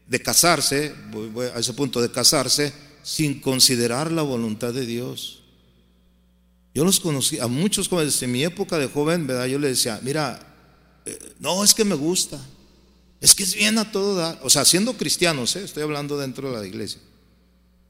[0.08, 0.94] de casarse,
[1.56, 2.74] a ese punto de casarse,
[3.04, 5.42] sin considerar la voluntad de Dios.
[6.74, 9.46] Yo los conocí, a muchos jóvenes, en mi época de joven, ¿verdad?
[9.46, 10.40] Yo le decía, mira,
[11.06, 12.44] eh, no, es que me gusta,
[13.22, 15.64] es que es bien a todo dar, o sea, siendo cristianos, ¿eh?
[15.64, 17.00] estoy hablando dentro de la iglesia,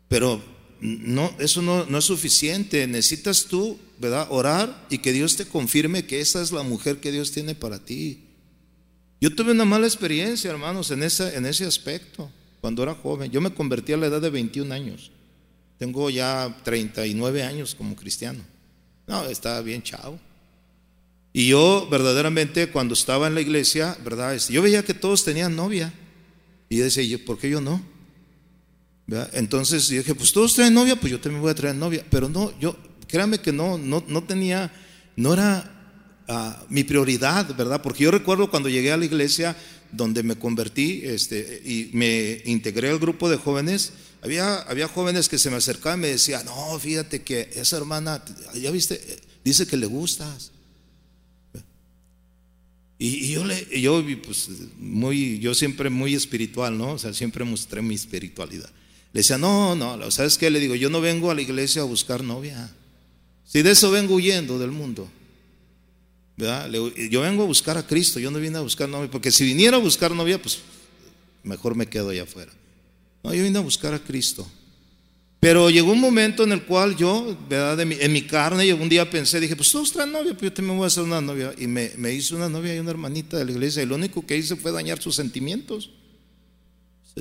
[0.09, 0.43] pero
[0.83, 4.27] no, eso no, no es suficiente, necesitas tú, ¿verdad?
[4.29, 7.79] Orar y que Dios te confirme que esa es la mujer que Dios tiene para
[7.79, 8.19] ti.
[9.21, 13.31] Yo tuve una mala experiencia, hermanos, en, en ese aspecto, cuando era joven.
[13.31, 15.11] Yo me convertí a la edad de 21 años.
[15.77, 18.43] Tengo ya 39 años como cristiano.
[19.07, 20.19] No, estaba bien chavo.
[21.31, 24.35] Y yo verdaderamente cuando estaba en la iglesia, ¿verdad?
[24.35, 25.93] Este, yo veía que todos tenían novia.
[26.67, 27.92] Y yo decía, ¿por qué yo no?
[29.33, 32.05] Entonces yo dije, pues todos traen novia, pues yo también voy a traer novia.
[32.09, 34.71] Pero no, yo, créame que no, no, no tenía,
[35.15, 35.71] no era
[36.27, 37.81] ah, mi prioridad, ¿verdad?
[37.81, 39.55] Porque yo recuerdo cuando llegué a la iglesia
[39.91, 45.37] donde me convertí este, y me integré al grupo de jóvenes, había, había jóvenes que
[45.37, 48.23] se me acercaban y me decían, no, fíjate que esa hermana,
[48.55, 48.99] ya viste,
[49.43, 50.51] dice que le gustas.
[52.97, 56.93] Y, yo le, yo pues muy, yo siempre muy espiritual, ¿no?
[56.93, 58.69] O sea, siempre mostré mi espiritualidad.
[59.13, 60.49] Le decía, no, no, ¿sabes qué?
[60.49, 62.69] Le digo, yo no vengo a la iglesia a buscar novia.
[63.45, 65.09] Si de eso vengo huyendo del mundo.
[66.35, 66.69] ¿verdad?
[67.09, 69.77] Yo vengo a buscar a Cristo, yo no vine a buscar novia, porque si viniera
[69.77, 70.59] a buscar novia, pues
[71.43, 72.51] mejor me quedo allá afuera.
[73.23, 74.49] No, yo vine a buscar a Cristo.
[75.39, 77.79] Pero llegó un momento en el cual yo, ¿verdad?
[77.81, 80.77] en mi carne, y un día pensé, dije, pues todos traen novia, pues yo también
[80.77, 81.53] voy a hacer una novia.
[81.57, 84.37] Y me, me una novia y una hermanita de la iglesia, y lo único que
[84.37, 85.91] hice fue dañar sus sentimientos.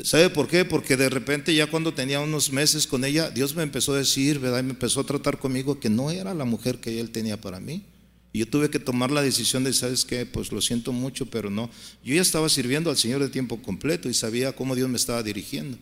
[0.05, 0.65] ¿Sabe por qué?
[0.65, 4.39] Porque de repente ya cuando tenía unos meses con ella, Dios me empezó a decir,
[4.39, 4.61] ¿verdad?
[4.61, 7.61] Y me empezó a tratar conmigo que no era la mujer que él tenía para
[7.61, 7.83] mí.
[8.33, 10.25] Y yo tuve que tomar la decisión de, ¿sabes qué?
[10.25, 11.69] Pues lo siento mucho, pero no.
[12.03, 15.23] Yo ya estaba sirviendo al Señor de tiempo completo y sabía cómo Dios me estaba
[15.23, 15.77] dirigiendo.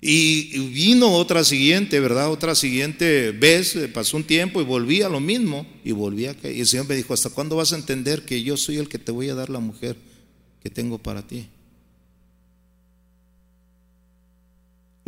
[0.00, 2.30] Y vino otra siguiente, ¿verdad?
[2.30, 5.66] Otra siguiente vez, eh, pasó un tiempo y volví a lo mismo.
[5.84, 6.52] Y volví a que.
[6.52, 8.98] Y el Señor me dijo: ¿Hasta cuándo vas a entender que yo soy el que
[8.98, 9.96] te voy a dar la mujer
[10.62, 11.48] que tengo para ti?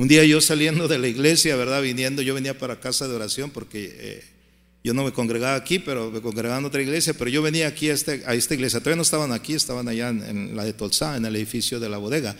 [0.00, 1.82] Un día yo saliendo de la iglesia, ¿verdad?
[1.82, 4.24] Viniendo, yo venía para casa de oración porque eh,
[4.82, 7.90] yo no me congregaba aquí, pero me congregaba en otra iglesia, pero yo venía aquí
[7.90, 8.80] a, este, esta iglesia.
[8.80, 11.98] Todavía no estaban aquí, estaban allá en, la de Tolsá, en el edificio de la
[11.98, 12.34] bodega.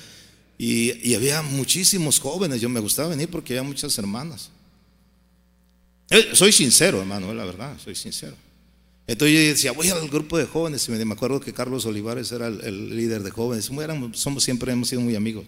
[0.56, 4.48] Y, había muchísimos jóvenes, yo me gustaba venir porque había muchas hermanas.
[6.08, 8.36] Eh, soy sincero, hermano, la verdad, soy sincero.
[9.06, 12.46] Entonces yo decía, voy al grupo de jóvenes, y me acuerdo que Carlos Olivares era
[12.46, 13.70] el, líder de jóvenes,
[14.14, 15.44] somos, siempre hemos sido muy amigos.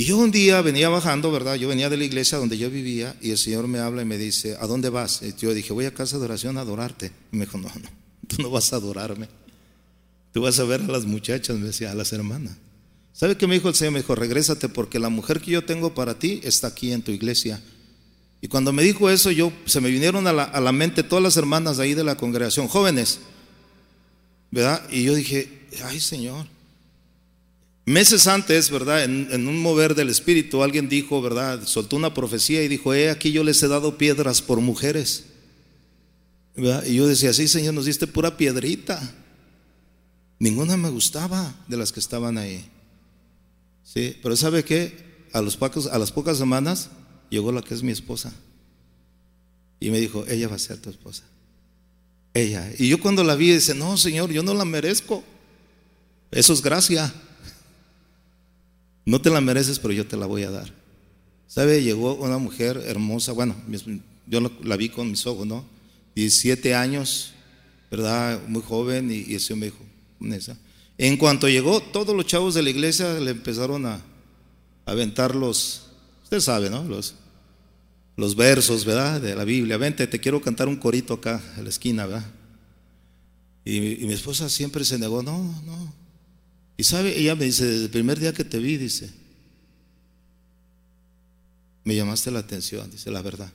[0.00, 1.56] Y yo un día venía bajando, ¿verdad?
[1.56, 4.16] Yo venía de la iglesia donde yo vivía y el Señor me habla y me
[4.16, 5.20] dice, ¿a dónde vas?
[5.20, 7.12] Y yo dije, voy a casa de oración a adorarte.
[7.30, 7.90] Y me dijo, no, no,
[8.26, 9.28] tú no vas a adorarme.
[10.32, 12.56] Tú vas a ver a las muchachas, me decía, a las hermanas.
[13.12, 13.92] ¿Sabe qué me dijo el Señor?
[13.92, 17.12] Me dijo, regrésate porque la mujer que yo tengo para ti está aquí en tu
[17.12, 17.60] iglesia.
[18.40, 21.22] Y cuando me dijo eso, yo se me vinieron a la, a la mente todas
[21.22, 23.20] las hermanas de ahí de la congregación, jóvenes,
[24.50, 24.82] ¿verdad?
[24.90, 26.46] Y yo dije, ay Señor,
[27.90, 29.02] Meses antes, ¿verdad?
[29.02, 31.66] En, un mover del Espíritu, alguien dijo, ¿verdad?
[31.66, 35.24] Soltó una profecía y dijo, he aquí yo les he dado piedras por mujeres.
[36.54, 39.12] Y yo decía, sí, Señor, nos diste pura piedrita.
[40.38, 42.64] Ninguna me gustaba de las que estaban ahí.
[43.82, 45.26] Sí, pero ¿sabe qué?
[45.32, 46.90] A, a las pocas semanas
[47.28, 48.32] llegó la que es mi esposa.
[49.80, 51.24] Y me dijo, ella va a ser tu esposa.
[52.34, 52.70] Ella.
[52.78, 55.24] Y yo cuando la vi, dice, no, Señor, yo no la merezco.
[56.30, 57.12] Eso es gracia.
[59.04, 60.72] No te la mereces, pero yo te la voy a dar.
[61.46, 61.82] ¿Sabe?
[61.82, 63.56] Llegó una mujer hermosa, bueno,
[64.26, 65.64] yo la vi con mis ojos, ¿no?
[66.14, 67.32] 17 años,
[67.90, 68.40] ¿verdad?
[68.46, 69.78] Muy joven, y, ese me dijo,
[70.96, 74.00] En cuanto llegó, todos los chavos de la iglesia le empezaron a,
[74.86, 75.86] aventar los,
[76.22, 76.84] usted sabe, ¿no?
[76.84, 77.14] Los,
[78.16, 79.20] los versos, ¿verdad?
[79.20, 79.76] De la Biblia.
[79.76, 82.26] Vente, te quiero cantar un corito acá, en la esquina, ¿verdad?
[83.64, 85.99] Y, y mi esposa siempre se negó, no, no,
[86.80, 89.10] y sabe, ella me dice, desde el primer día que te vi, dice,
[91.84, 93.52] me llamaste la atención, dice la verdad.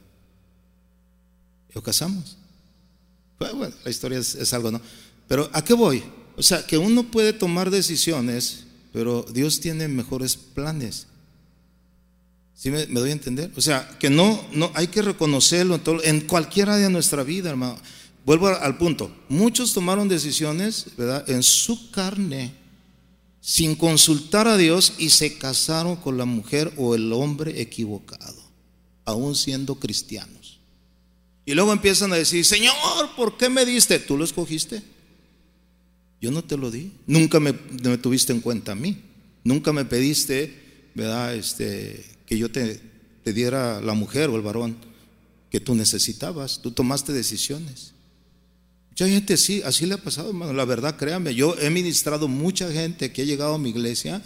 [1.71, 2.37] Y lo casamos.
[3.39, 4.79] Bueno, la historia es, algo, ¿no?
[5.27, 6.03] Pero ¿a qué voy?
[6.37, 11.07] O sea, que uno puede tomar decisiones, pero Dios tiene mejores planes.
[12.53, 13.51] ¿Sí me, doy a entender?
[13.55, 17.49] O sea, que no, no hay que reconocerlo en, todo, en cualquier de nuestra vida,
[17.49, 17.79] hermano.
[18.23, 19.11] Vuelvo al punto.
[19.29, 21.27] Muchos tomaron decisiones, ¿verdad?
[21.27, 22.64] En su carne
[23.45, 28.41] sin consultar a Dios y se casaron con la mujer o el hombre equivocado,
[29.05, 30.59] aún siendo cristianos.
[31.45, 32.73] Y luego empiezan a decir, Señor,
[33.15, 33.99] ¿por qué me diste?
[33.99, 34.81] ¿Tú lo escogiste?
[36.19, 36.91] Yo no te lo di.
[37.05, 38.97] Nunca me, tuviste en cuenta a mí.
[39.43, 40.65] Nunca me pediste
[40.95, 41.35] ¿verdad?
[41.35, 42.81] Este, que yo te,
[43.23, 44.75] te diera la mujer o el varón
[45.51, 46.63] que tú necesitabas.
[46.63, 47.93] Tú tomaste decisiones.
[48.95, 50.53] Mucha gente así, así le ha pasado, hermano.
[50.53, 54.21] La verdad, créame, yo he ministrado mucha gente que ha llegado a mi iglesia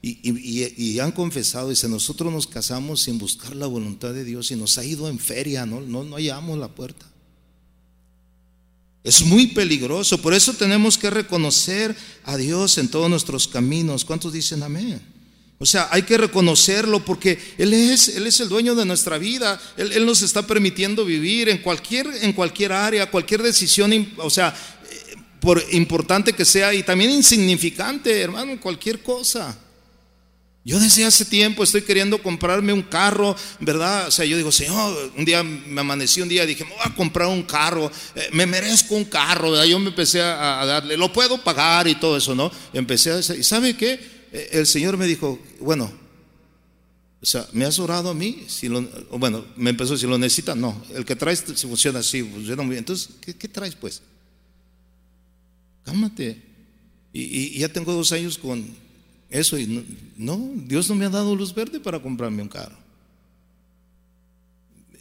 [0.00, 4.78] y, han confesado, dice, nosotros nos casamos sin buscar la voluntad de Dios y nos
[4.78, 7.04] ha ido en feria, no hallamos la puerta.
[9.02, 11.94] Es muy peligroso, por eso tenemos que reconocer
[12.24, 14.06] a Dios en todos nuestros caminos.
[14.06, 15.02] ¿Cuántos dicen amén?
[15.58, 19.60] O sea, hay que reconocerlo porque Él es, Él es el dueño de nuestra vida.
[19.76, 24.54] Él, nos está permitiendo vivir en cualquier, en cualquier área, cualquier decisión, o sea,
[24.90, 29.56] eh, por importante que sea y también insignificante, hermano, cualquier cosa.
[30.66, 34.08] Yo desde hace tiempo estoy queriendo comprarme un carro, ¿verdad?
[34.08, 36.94] O sea, yo digo, Señor, un día me amanecí un día, dije, me voy a
[36.94, 39.66] comprar un carro, eh, me merezco un carro, ¿verdad?
[39.66, 42.50] Yo me empecé a, darle, lo puedo pagar y todo eso, ¿no?
[42.72, 44.13] empecé a decir, ¿y sabe qué?
[44.34, 45.90] Eh, el Señor me dijo, bueno,
[47.22, 48.44] o sea, ¿me has orado a mí?
[48.48, 48.82] Si lo,
[49.18, 50.82] bueno, me empezó, si lo necesita, no.
[50.94, 52.80] El que traes si funciona así, funciona muy bien.
[52.80, 54.02] Entonces, ¿qué, traes pues?
[55.84, 56.42] Cálmate.
[57.14, 58.84] y ya tengo dos años con,
[59.34, 59.84] eso y
[60.16, 62.76] no, Dios no me ha dado luz verde para comprarme un carro.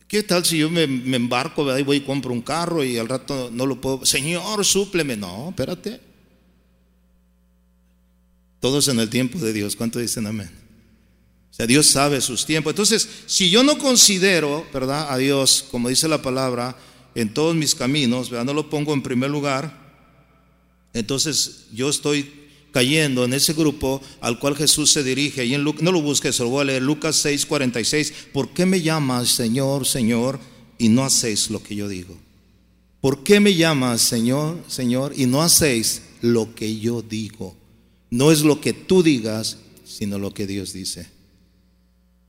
[0.08, 3.52] ¿Qué tal si yo me, embarco y voy y compro un carro y al rato
[3.54, 4.06] no lo puedo?
[4.08, 5.16] Señor, súpleme.
[5.16, 6.02] No, espérate.
[8.64, 9.76] Todos en el tiempo de Dios.
[9.76, 10.49] ¿Cuánto dicen amén?
[11.51, 12.72] O sea, Dios sabe sus tiempos.
[12.72, 15.11] Entonces, si yo no considero, ¿verdad?
[15.11, 16.78] A Dios, como dice la palabra,
[17.14, 18.45] en todos mis caminos, ¿verdad?
[18.45, 19.97] No lo pongo en primer lugar.
[20.93, 22.32] Entonces, yo estoy
[22.72, 25.43] cayendo en ese grupo al cual Jesús se dirige.
[25.43, 26.84] Y en no lo busques, lo voy a leer.
[26.84, 28.14] Lucas 6, 46.
[28.32, 30.39] ¿Por qué me llamas Señor, Señor,
[30.78, 32.18] y no hacéis lo que yo digo?
[33.01, 37.57] ¿Por qué me llamas Señor, Señor, y no hacéis lo que yo digo?
[38.14, 41.07] No es lo que tú digas, sino lo que Dios dice.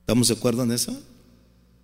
[0.00, 0.98] ¿Estamos de acuerdo en eso?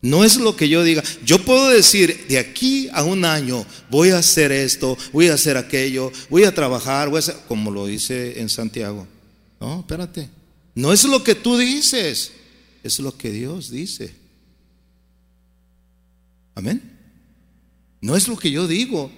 [0.00, 1.04] No es lo que yo diga.
[1.22, 5.58] Yo puedo decir, de aquí a un año voy a hacer esto, voy a hacer
[5.58, 9.06] aquello, voy a trabajar, voy a hacer, como lo dice en Santiago.
[9.60, 10.30] No, espérate.
[10.74, 12.32] No es lo que tú dices,
[12.82, 14.14] es lo que Dios dice.
[16.54, 16.96] Amén.
[18.00, 19.12] No es lo que yo digo,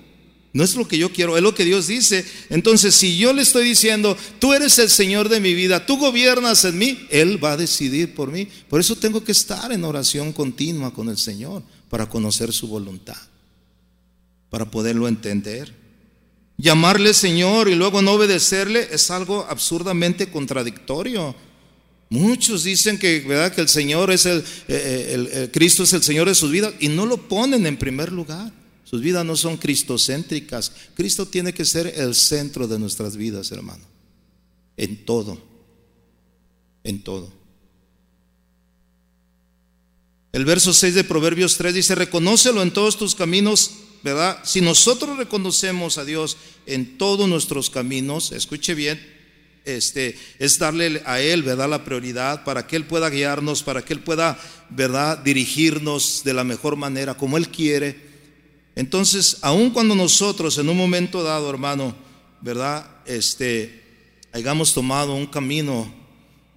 [0.55, 2.27] no es lo que yo quiero, es lo que Dios dice.
[2.51, 6.65] Entonces, si yo le estoy diciendo, tú eres el Señor de mi vida, tú gobiernas
[6.67, 8.47] en mí, Él va a decidir por mí.
[8.69, 13.17] Por eso tengo que estar en oración continua con el Señor para conocer su voluntad,
[14.51, 15.75] para poderlo entender.
[16.59, 21.35] Llamarle Señor y luego no obedecerle es algo absurdamente contradictorio.
[22.11, 23.55] Muchos dicen que, ¿verdad?
[23.55, 26.89] que el Señor es el, eh, el Cristo es el Señor de sus vidas y
[26.89, 28.62] no lo ponen en primer lugar.
[28.93, 30.70] Sus vidas no son cristocéntricas.
[30.95, 33.82] Cristo tiene que ser el centro de nuestras vidas, hermano.
[34.76, 35.40] En todo.
[36.84, 37.32] En todo.
[40.32, 43.70] El verso 6 de Proverbios 3 dice, reconócelo en todos tus caminos,
[44.03, 44.40] ¿verdad?
[44.45, 46.36] Si nosotros reconocemos a Dios
[46.66, 49.01] en todos nuestros caminos, escuche bien,
[49.64, 51.70] este, es darle a Él, ¿verdad?
[51.70, 54.38] La prioridad para que Él pueda guiarnos, para que Él pueda,
[54.68, 55.16] ¿verdad?
[55.16, 58.12] Dirigirnos de la mejor manera, como Él quiere.
[58.75, 61.95] Entonces, aun cuando nosotros en un momento dado, hermano,
[62.41, 62.87] ¿verdad?
[63.07, 63.83] Este,
[64.33, 65.93] hayamos tomado un camino,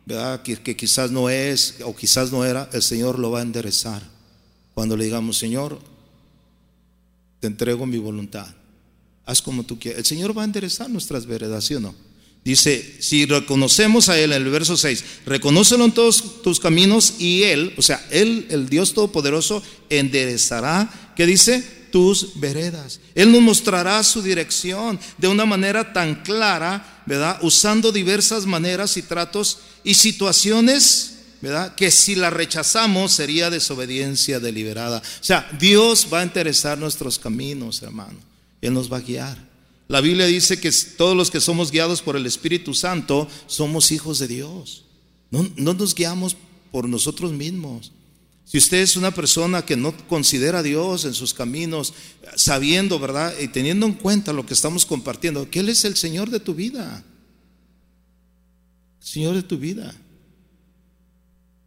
[0.06, 0.42] ¿verdad?
[0.42, 4.02] Que, que, quizás no es o quizás no era, el Señor lo va a enderezar.
[4.74, 5.80] Cuando le digamos, Señor,
[7.40, 8.48] te entrego mi voluntad,
[9.26, 10.00] haz como tú quieras.
[10.00, 11.96] El Señor va a enderezar nuestras veredas, ¿sí o no?
[12.46, 17.42] Dice, si reconocemos a Él en el verso 6, reconócelo en todos tus caminos y
[17.42, 21.64] Él, o sea, Él, el Dios Todopoderoso, enderezará, ¿qué dice?
[21.92, 23.00] Tus veredas.
[23.14, 27.40] Él nos mostrará su dirección de una manera tan clara, ¿verdad?
[27.42, 31.76] Usando diversas maneras y tratos y situaciones, ¿verdad?
[31.76, 35.00] Que si la rechazamos sería desobediencia deliberada.
[35.00, 38.20] O sea, Dios va a interesar nuestros caminos, hermano.
[38.62, 39.38] Él nos va a guiar.
[39.88, 44.20] La Biblia dice que todos los que somos guiados por el Espíritu Santo somos hijos
[44.20, 44.86] de Dios.
[45.30, 46.36] No, no nos guiamos
[46.72, 47.92] por nosotros mismos.
[48.46, 51.94] Si usted es una persona que no considera a Dios en sus caminos,
[52.36, 53.34] sabiendo, ¿verdad?
[53.42, 56.54] Y teniendo en cuenta lo que estamos compartiendo, que Él es el Señor de tu
[56.54, 57.04] vida.
[59.00, 59.96] Señor de tu vida.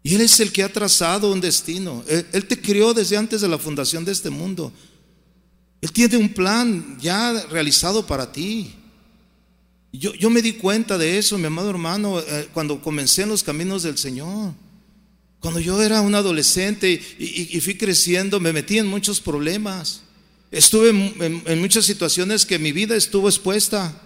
[0.05, 2.05] Y Él es el que ha trazado un destino.
[2.07, 4.73] Él, te crió desde antes de la fundación de este mundo.
[5.81, 8.73] Él tiene un plan ya realizado para ti.
[9.93, 13.43] Yo, yo me di cuenta de eso, mi amado hermano, eh, cuando comencé en los
[13.43, 14.55] caminos del Señor.
[15.41, 20.03] Cuando yo era un adolescente y, fui creciendo, me metí en muchos problemas.
[20.51, 24.03] Estuve en, muchas situaciones que mi vida estuvo expuesta.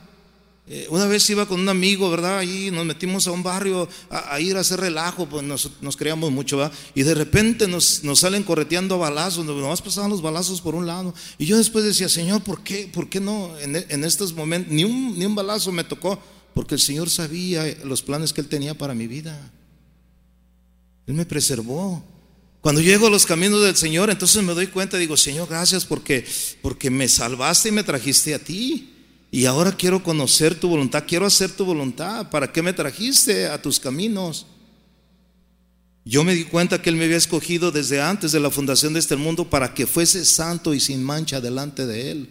[0.68, 2.38] Eh, una vez iba con un amigo, ¿verdad?
[2.38, 6.30] Ahí nos metimos a un barrio a, ir a hacer relajo, pues nos, nos creíamos
[6.30, 6.72] mucho, ¿verdad?
[6.94, 11.14] Y de repente nos, salen correteando balazos, nomás pasaban los balazos por un lado.
[11.38, 14.72] Y yo después decía, Señor, ¿por qué, por qué no en, en estos momentos?
[14.72, 16.22] Ni un balazo me tocó,
[16.52, 19.50] porque el Señor sabía los planes que Él tenía para mi vida.
[21.06, 22.04] Él me preservó.
[22.60, 26.24] Cuando llego a los caminos del Señor, entonces me doy cuenta, digo, Señor, gracias porque,
[26.62, 28.88] porque me salvaste y me trajiste a ti.
[29.32, 32.30] Y ahora quiero conocer tu voluntad, quiero hacer tu voluntad.
[32.30, 34.46] ¿Para qué me trajiste a tus caminos?
[36.04, 39.00] Yo me di cuenta que Él me había escogido desde antes de la fundación de
[39.00, 42.30] este mundo para que fuese santo y sin mancha delante de Él.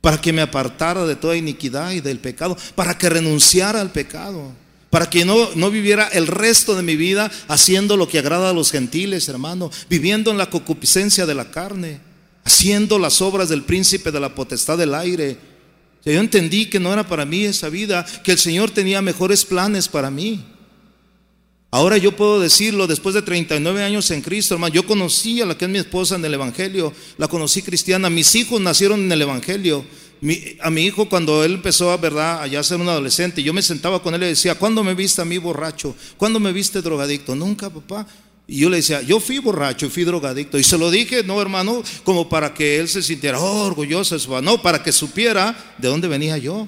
[0.00, 2.56] Para que me apartara de toda iniquidad y del pecado.
[2.74, 4.52] Para que renunciara al pecado.
[4.90, 8.54] Para que no, no viviera el resto de mi vida haciendo lo que agrada a
[8.54, 9.70] los gentiles, hermano.
[9.90, 12.00] Viviendo en la concupiscencia de la carne.
[12.44, 15.38] Haciendo las obras del príncipe de la potestad del aire
[16.12, 19.88] yo entendí que no era para mí esa vida, que el Señor tenía mejores planes
[19.88, 20.44] para mí.
[21.70, 25.58] Ahora yo puedo decirlo, después de 39 años en Cristo, hermano, yo conocí a la
[25.58, 29.22] que es mi esposa en el Evangelio, la conocí cristiana, mis hijos nacieron en el
[29.22, 29.84] Evangelio.
[30.60, 32.42] A mi hijo cuando él empezó a, ¿verdad?
[32.42, 35.24] a ser un adolescente, yo me sentaba con él y decía, ¿cuándo me viste a
[35.24, 35.94] mí borracho?
[36.16, 37.34] ¿Cuándo me viste drogadicto?
[37.34, 38.06] Nunca, papá.
[38.50, 40.58] Y yo le decía, yo fui borracho y fui drogadicto.
[40.58, 44.62] Y se lo dije, no hermano, como para que él se sintiera oh, orgulloso, no,
[44.62, 46.66] para que supiera de dónde venía yo.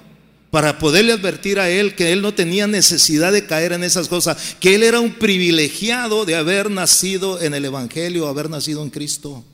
[0.51, 4.57] Para poderle advertir a él que él no tenía necesidad de caer en esas cosas,
[4.61, 9.45] que él era un privilegiado de haber nacido en el Evangelio, haber nacido en Cristo.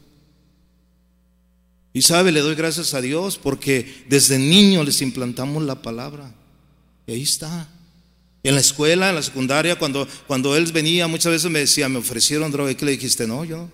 [1.96, 6.30] Y sabe, le doy gracias a Dios porque desde niño les implantamos la palabra.
[7.06, 7.70] Y ahí está.
[8.42, 11.96] En la escuela, en la secundaria, cuando, cuando él venía, muchas veces me decía, me
[11.96, 12.70] ofrecieron droga.
[12.70, 13.26] ¿Y qué le dijiste?
[13.26, 13.70] No, yo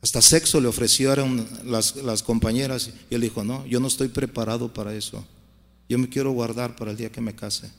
[0.00, 2.90] Hasta sexo le ofrecieron las, las compañeras.
[3.10, 5.22] Y él dijo, no, yo no estoy preparado para eso.
[5.86, 7.70] Yo me quiero guardar para el día que me case.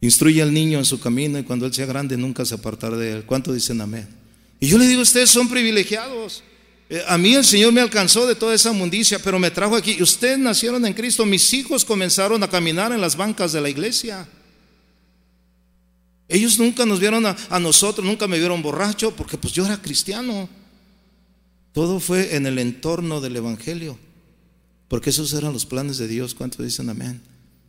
[0.00, 3.14] Instruye al niño en su camino y cuando él sea grande nunca se apartará de
[3.14, 3.26] él.
[3.26, 4.25] ¿Cuánto dicen amén?
[4.60, 6.42] Y yo le digo, ustedes son privilegiados.
[6.88, 10.00] Eh, a mí el Señor me alcanzó de toda esa mundicia, pero me trajo aquí.
[10.02, 14.28] Ustedes nacieron en Cristo, mis hijos comenzaron a caminar en las bancas de la iglesia.
[16.28, 19.80] Ellos nunca nos vieron a, a, nosotros, nunca me vieron borracho, porque pues yo era
[19.80, 20.48] cristiano.
[21.72, 23.98] Todo fue en el entorno del Evangelio,
[24.88, 26.34] porque esos eran los planes de Dios.
[26.34, 27.20] ¿Cuántos dicen amén?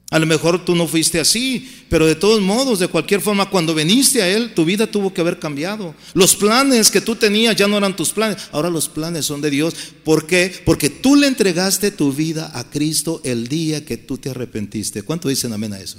[0.10, 3.76] A lo mejor tú no fuiste así, pero de todos modos, de cualquier forma, cuando
[3.76, 5.94] viniste a Él, tu vida tuvo que haber cambiado.
[6.14, 9.50] Los planes que tú tenías ya no eran tus planes, ahora los planes son de
[9.50, 9.76] Dios.
[10.06, 10.62] ¿Por qué?
[10.66, 15.02] Porque tú le entregaste tu vida a Cristo el día que tú te arrepentiste.
[15.02, 15.98] ¿Cuánto dicen amén a eso?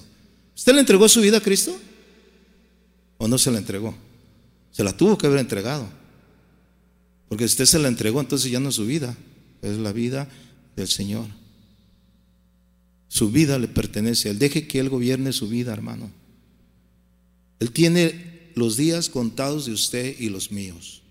[0.57, 1.79] ¿Usted le entregó su vida a Cristo?
[3.19, 3.95] ¿O no se la entregó?
[4.73, 5.87] Se la tuvo que haber entregado.
[7.29, 9.15] Porque usted se la entregó, entonces ya no es su vida,
[9.61, 10.29] es la vida
[10.77, 11.27] del Señor.
[13.09, 14.39] Su vida le pertenece a Él.
[14.39, 16.11] Deje que Él gobierne su vida, hermano.
[17.59, 21.03] Él tiene los días contados de usted y los míos.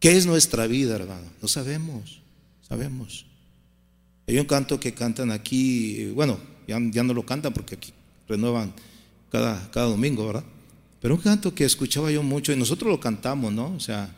[0.00, 1.26] ¿Qué es nuestra vida, hermano?
[1.40, 2.20] No sabemos,
[2.66, 3.26] sabemos.
[4.26, 7.92] Hay un canto que cantan aquí, bueno, ya, no lo cantan porque aquí
[8.28, 8.72] renuevan
[9.30, 10.44] cada, cada domingo, ¿verdad?
[11.00, 13.74] Pero un canto que escuchaba yo mucho y nosotros lo cantamos, ¿no?
[13.74, 14.12] O sea,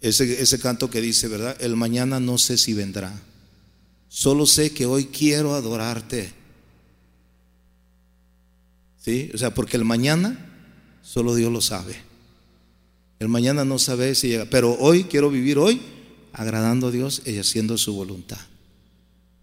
[0.00, 1.56] ese, ese canto que dice, ¿verdad?
[1.60, 3.18] El mañana no sé si vendrá.
[4.14, 6.34] Solo sé que hoy quiero adorarte.
[9.02, 9.30] ¿Sí?
[9.32, 10.36] O sea, porque el mañana
[11.00, 11.96] solo Dios lo sabe.
[13.20, 15.80] El mañana no sabe si llega, pero hoy quiero vivir hoy
[16.34, 18.36] agradando a Dios y haciendo su voluntad.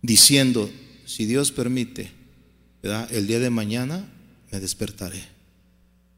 [0.03, 0.69] Diciendo,
[1.03, 2.11] si Dios permite,
[3.09, 4.07] el día de mañana
[4.51, 5.23] me despertaré.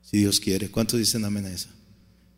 [0.02, 0.70] Si Dios quiere.
[0.70, 1.70] ¿Cuántos dicen amén a eso?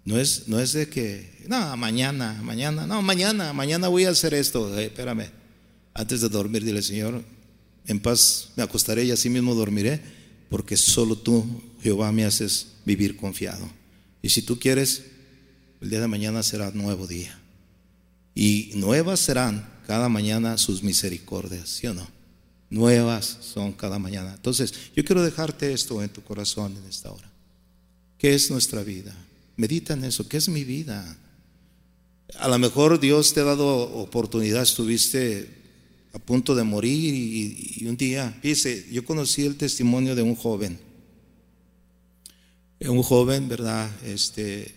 [0.06, 4.36] No es, no es de que, no, mañana, mañana, no, mañana, mañana voy a hacer
[4.36, 4.78] esto.
[4.78, 5.43] Eh, espérame
[5.94, 7.24] antes de dormir, dile, Señor,
[7.86, 10.02] en paz me acostaré y así mismo dormiré,
[10.50, 11.46] porque solo tú,
[11.82, 13.70] Jehová, me haces vivir confiado.
[14.22, 15.04] Y si tú quieres,
[15.82, 17.40] el día de mañana será nuevo día.
[18.36, 22.08] Y nuevas serán cada mañana sus misericordias, ¿sí o no?
[22.70, 24.34] Nuevas son cada mañana.
[24.34, 27.30] Entonces, yo quiero dejarte esto en tu corazón en esta hora.
[28.18, 29.14] ¿Qué es nuestra vida?
[29.58, 30.28] Medita en eso.
[30.28, 31.18] ¿Qué es mi vida?
[32.40, 35.63] A lo mejor Dios te ha dado oportunidad, estuviste
[36.14, 40.80] a punto de morir y, un día, dice, yo conocí el testimonio de un joven,
[42.80, 43.90] un joven, ¿verdad?
[44.06, 44.74] Este,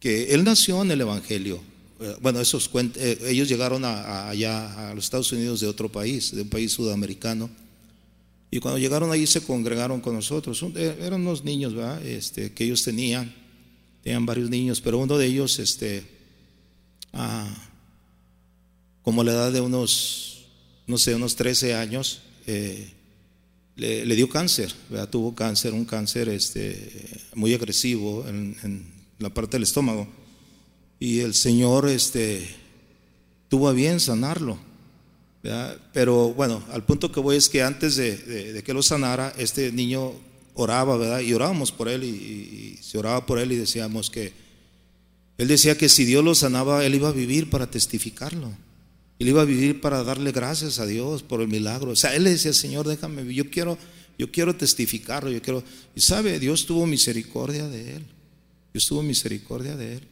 [0.00, 1.60] que él nació en el Evangelio.
[2.00, 6.42] Eh, bueno, esos eh, ellos llegaron allá a los Estados Unidos de otro país, de
[6.42, 7.50] un país sudamericano.
[8.50, 10.64] Y cuando llegaron allí se congregaron con nosotros.
[10.76, 12.04] Eh, eran unos niños, ¿verdad?
[12.06, 13.34] Este, que ellos tenían,
[14.02, 16.04] tenían varios niños, pero uno de ellos, este,
[17.12, 17.67] ah,
[19.08, 20.44] como a la edad de unos,
[20.86, 22.92] no sé, unos 13 años, eh,
[23.74, 24.70] le, dio cáncer,
[25.10, 26.92] tuvo cáncer, un cáncer este,
[27.34, 28.84] muy agresivo en,
[29.18, 30.06] la parte del estómago.
[31.00, 32.54] Y el Señor este,
[33.48, 34.58] tuvo a bien sanarlo.
[35.94, 40.12] Pero bueno, al punto que voy es que antes de, que lo sanara, este niño
[40.52, 41.20] oraba, ¿verdad?
[41.20, 44.34] Y orábamos por él y, se oraba por él y decíamos que
[45.38, 48.67] él decía que si Dios lo sanaba, él iba a vivir para testificarlo.
[49.18, 51.90] Él iba a vivir para darle gracias a Dios por el milagro.
[51.90, 53.76] O sea, él le decía, Señor, déjame, yo quiero,
[54.16, 55.64] yo quiero testificarlo, yo quiero.
[55.94, 58.06] Y sabe, Dios tuvo misericordia de él.
[58.72, 60.02] Dios tuvo misericordia de él.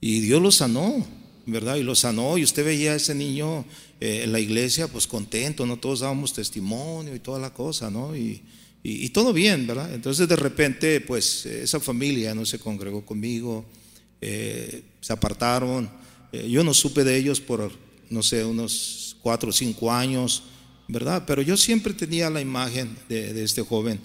[0.00, 1.06] Y Dios lo sanó,
[1.46, 1.76] ¿verdad?
[1.76, 2.36] Y lo sanó.
[2.36, 3.64] Y usted veía a ese niño
[4.00, 5.78] eh, en la iglesia, pues contento, ¿no?
[5.78, 8.14] Todos dábamos testimonio y toda la cosa, ¿no?
[8.14, 8.42] Y,
[8.82, 9.94] y, todo bien, ¿verdad?
[9.94, 13.64] Entonces de repente, pues esa familia no se congregó conmigo,
[14.20, 15.88] eh, se apartaron
[16.32, 17.70] eh, yo no supe de ellos por,
[18.08, 20.42] no sé, unos cuatro o cinco años,
[20.88, 21.24] ¿verdad?
[21.26, 24.00] Pero yo siempre tenía la imagen de, este joven.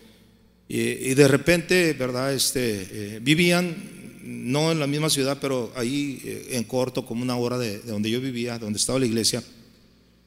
[0.68, 2.34] Y, de repente, ¿verdad?
[2.34, 7.38] Este, eh, vivían no en la misma ciudad, pero ahí eh, en corto, como una
[7.38, 9.42] hora de, donde yo vivía, donde estaba la iglesia.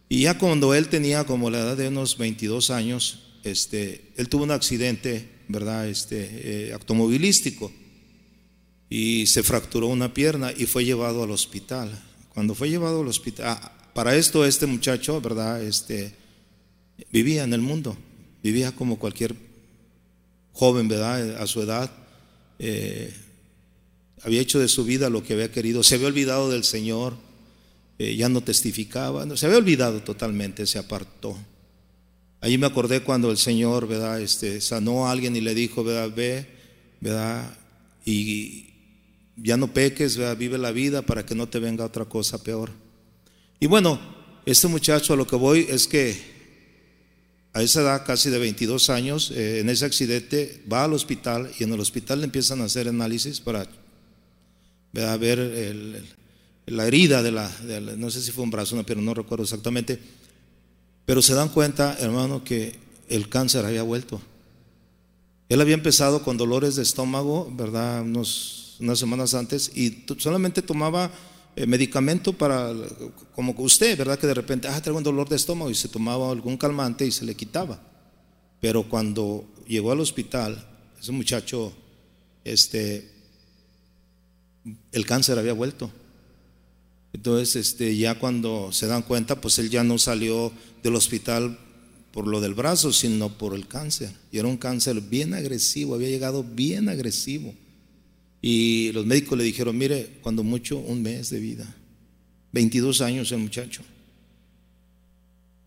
[0.08, 4.44] Y ya cuando él tenía como la edad de unos 22 años, este, él tuvo
[4.44, 5.86] un accidente, ¿verdad?
[5.88, 7.70] Este, automovilístico
[8.90, 11.88] y se fracturó una pierna y fue llevado al hospital.
[12.34, 15.62] Cuando fue llevado al hospital, ah, para esto este muchacho, ¿verdad?
[15.62, 16.12] Este,
[17.12, 17.96] vivía en el mundo,
[18.42, 19.36] vivía como cualquier
[20.52, 21.40] joven, ¿verdad?
[21.40, 21.90] A su edad.
[22.58, 23.14] Eh,
[24.22, 27.14] había hecho de su vida lo que había querido, se había olvidado del Señor,
[27.98, 31.38] eh, ya no testificaba, se había olvidado totalmente, se apartó.
[32.40, 34.20] Allí me acordé cuando el Señor, ¿verdad?
[34.20, 36.10] Este, sanó a alguien y le dijo, ¿verdad?
[36.14, 36.46] Ve,
[37.00, 37.56] ¿verdad?
[38.04, 38.69] Y,
[39.42, 42.70] ya no peques, vive la vida para que no te venga otra cosa peor.
[43.58, 43.98] Y bueno,
[44.46, 46.30] este muchacho a lo que voy es que
[47.52, 51.64] a esa edad, casi de 22 años, eh, en ese accidente va al hospital y
[51.64, 53.66] en el hospital le empiezan a hacer análisis para
[54.92, 56.04] ver
[56.66, 57.50] la herida de la,
[57.96, 59.98] no sé si fue un brazo, no, pero no recuerdo exactamente,
[61.04, 62.78] pero se dan cuenta, hermano, que
[63.08, 64.20] el cáncer había vuelto.
[65.48, 68.02] Él había empezado con dolores de estómago, ¿verdad?
[68.02, 71.10] Unos unas semanas antes y solamente tomaba
[71.56, 72.72] eh, medicamento para,
[73.34, 74.18] como usted, ¿verdad?
[74.18, 77.10] Que de repente, ah, tengo un dolor de estómago y se tomaba algún calmante y
[77.10, 77.80] se le quitaba.
[78.60, 80.66] Pero cuando llegó al hospital,
[81.00, 81.72] ese muchacho,
[82.44, 83.10] este,
[84.92, 85.90] el cáncer había vuelto.
[87.12, 90.52] Entonces, este, ya cuando se dan cuenta, pues él ya no salió
[90.82, 91.58] del hospital
[92.12, 94.12] por lo del brazo, sino por el cáncer.
[94.30, 97.54] Y era un cáncer bien agresivo, había llegado bien agresivo.
[98.42, 101.74] Y los médicos le dijeron, mire, cuando mucho, un mes de vida.
[102.52, 103.82] 22 años el muchacho.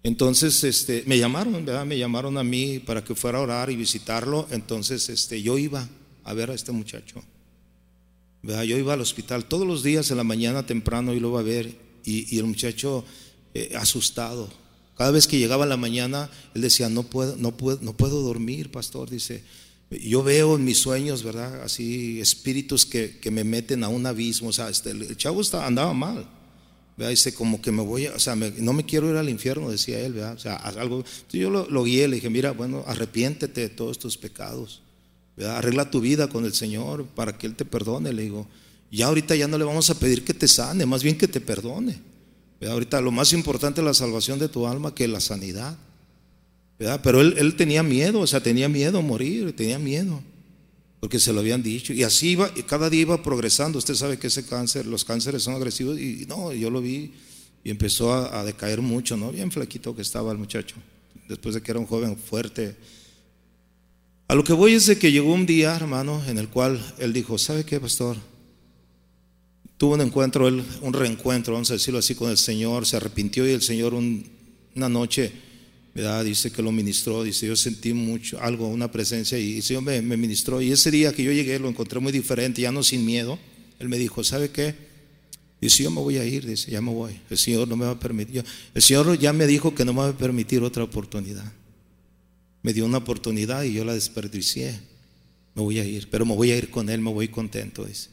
[0.02, 1.86] Entonces, este, me llamaron, ¿verdad?
[1.86, 4.48] Me llamaron a mí para que fuera a orar y visitarlo.
[4.52, 5.88] Entonces, este, yo iba
[6.24, 7.24] a ver a este muchacho.
[8.42, 8.64] ¿verdad?
[8.64, 11.44] Yo iba al hospital todos los días en la mañana temprano y lo iba a
[11.44, 11.76] ver.
[12.04, 13.06] Y, el muchacho
[13.54, 14.50] eh, asustado.
[14.98, 18.22] Cada vez que llegaba en la mañana, él decía, no puedo, no puedo, no puedo
[18.22, 19.10] dormir, pastor.
[19.10, 19.42] Dice,
[20.02, 21.62] yo veo en mis sueños, ¿verdad?
[21.64, 24.50] Así espíritus que, me meten a un abismo.
[24.50, 26.28] O sea, este, el chavo estaba, andaba mal.
[26.96, 27.10] ¿verdad?
[27.10, 30.14] Dice, como que me voy, o sea, no me quiero ir al infierno, decía él,
[30.14, 30.34] ¿verdad?
[30.34, 31.04] O sea, algo.
[31.32, 34.82] yo lo, guié, le dije, mira, bueno, arrepiéntete de todos tus pecados.
[35.36, 35.58] ¿verdad?
[35.58, 38.14] Arregla tu vida con el Señor para que Él te perdone.
[38.14, 38.48] Le digo,
[38.92, 41.42] ya ahorita ya no le vamos a pedir que te sane, más bien que te
[41.42, 42.00] perdone.
[42.60, 42.74] ¿verdad?
[42.74, 45.78] Ahorita lo más importante es la salvación de tu alma que la sanidad.
[46.78, 50.22] Pero él, tenía miedo, o sea, tenía miedo a morir, tenía miedo,
[51.00, 51.94] porque se lo habían dicho.
[51.94, 53.78] Y así iba, y cada día iba progresando.
[53.78, 57.14] Usted sabe que ese cáncer, los cánceres son agresivos, y no, yo lo vi
[57.64, 59.32] y empezó a, decaer mucho, ¿no?
[59.32, 60.76] Bien flaquito que estaba el muchacho,
[61.30, 62.76] después de que era un joven fuerte.
[64.28, 67.14] A lo que voy es de que llegó un día, hermano, en el cual él
[67.14, 68.18] dijo, ¿sabe qué, pastor?
[69.78, 73.52] Tuvo un encuentro, un reencuentro, vamos a decirlo así, con el Señor, se arrepintió y
[73.52, 75.32] el Señor una noche
[75.94, 80.02] Dice que lo ministró, dice, yo sentí mucho, algo, una presencia y el Señor me,
[80.02, 80.60] ministró.
[80.60, 83.38] Y ese día que yo llegué lo encontré muy diferente, ya no sin miedo.
[83.78, 84.74] Él me dijo, ¿sabe qué?
[85.62, 87.20] Dice, yo me voy a ir, dice, ya me voy.
[87.30, 88.44] El Señor no me va a permitir.
[88.74, 91.54] El Señor ya me dijo que no me va a permitir otra oportunidad.
[92.64, 94.80] Me dio una oportunidad y yo la desperdicié.
[95.54, 98.10] Me voy a ir, pero me voy a ir con Él, me voy contento, dice.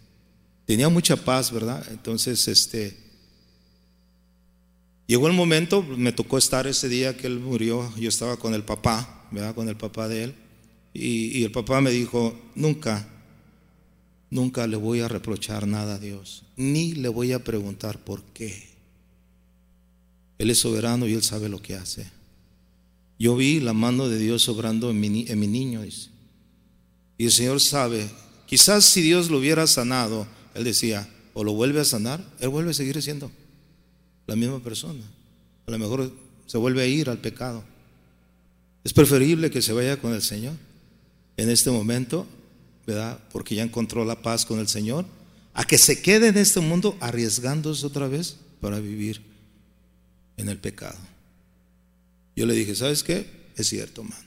[0.66, 1.84] Tenía mucha paz, ¿verdad?
[1.90, 3.09] Entonces, este
[5.10, 8.62] Llegó el momento, me tocó estar ese día que él murió, yo estaba con el
[8.62, 9.56] papá, ¿verdad?
[9.56, 10.34] Con el papá de él.
[10.94, 13.08] Y, el papá me dijo, nunca,
[14.30, 18.68] nunca le voy a reprochar nada a Dios, ni le voy a preguntar por qué.
[20.38, 22.06] Él es soberano y Él sabe lo que hace.
[23.18, 25.82] Yo vi la mano de Dios obrando en mi, en mi niño.
[27.18, 28.08] Y el Señor sabe,
[28.46, 32.70] quizás si Dios lo hubiera sanado, Él decía, o lo vuelve a sanar, Él vuelve
[32.70, 33.32] a seguir siendo
[34.30, 35.02] la misma persona.
[35.66, 36.12] A lo mejor
[36.46, 37.64] se vuelve a ir al pecado.
[38.84, 40.54] Es preferible que se vaya con el Señor
[41.36, 42.28] en este momento,
[42.86, 43.18] ¿verdad?
[43.32, 45.04] Porque ya encontró la paz con el Señor,
[45.52, 49.20] a que se quede en este mundo arriesgándose otra vez para vivir
[50.36, 50.98] en el pecado.
[52.36, 53.26] Yo le dije, ¿sabes qué?
[53.56, 54.22] Es cierto, man.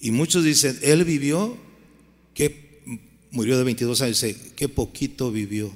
[0.00, 1.56] Y muchos dicen, él vivió,
[2.34, 2.82] que
[3.30, 5.72] murió de 22 años, dice, qué poquito vivió.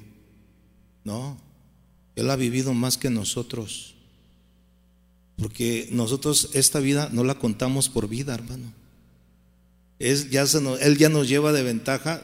[1.03, 1.46] No,
[2.17, 3.95] él ha vivido más que nosotros.
[5.37, 8.73] Porque nosotros esta vida no la contamos por vida, hermano.
[9.99, 12.23] Él ya nos lleva de ventaja,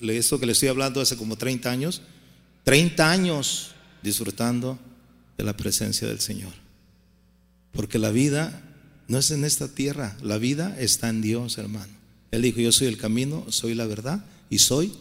[0.00, 2.02] esto que le estoy hablando hace como 30 años,
[2.64, 3.70] 30 años
[4.02, 4.78] disfrutando
[5.38, 6.52] de la presencia del Señor.
[7.70, 8.60] Porque la vida
[9.06, 11.92] no es en esta tierra, la vida está en Dios, hermano.
[12.32, 14.92] Él dijo, yo soy el camino, soy la verdad y soy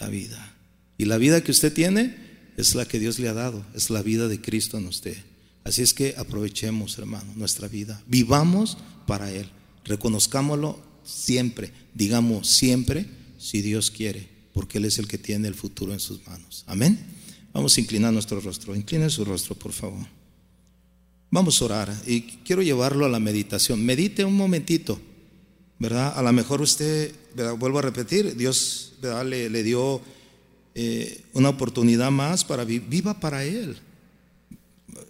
[0.00, 0.54] la vida.
[0.96, 2.27] Y la vida que usted tiene
[2.58, 5.16] es la que Dios le ha dado, es la vida de Cristo en usted.
[5.62, 8.02] Así es que aprovechemos, hermano, nuestra vida.
[8.08, 9.48] Vivamos para Él.
[9.84, 11.72] Reconozcámoslo siempre.
[11.94, 13.06] Digamos siempre,
[13.38, 16.64] si Dios quiere, porque Él es el que tiene el futuro en sus manos.
[16.66, 16.98] Amén.
[17.52, 18.74] Vamos a inclinar nuestro rostro.
[18.74, 20.06] Incline su rostro, por favor.
[21.30, 23.84] Vamos a orar y quiero llevarlo a la meditación.
[23.84, 25.00] Medite un momentito,
[25.78, 26.12] ¿verdad?
[26.18, 27.14] A lo mejor usted,
[27.56, 30.02] vuelvo a repetir, Dios Le, le, dio
[30.80, 33.76] eh, una oportunidad más para viva para Él.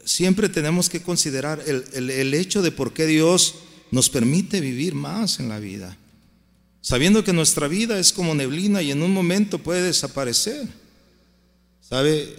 [0.02, 3.56] Siempre tenemos que considerar el, el hecho de por qué Dios
[3.90, 5.98] nos permite vivir más en la vida,
[6.80, 10.66] sabiendo que nuestra vida es como neblina y en un momento puede desaparecer.
[11.82, 12.34] ¿Sabe?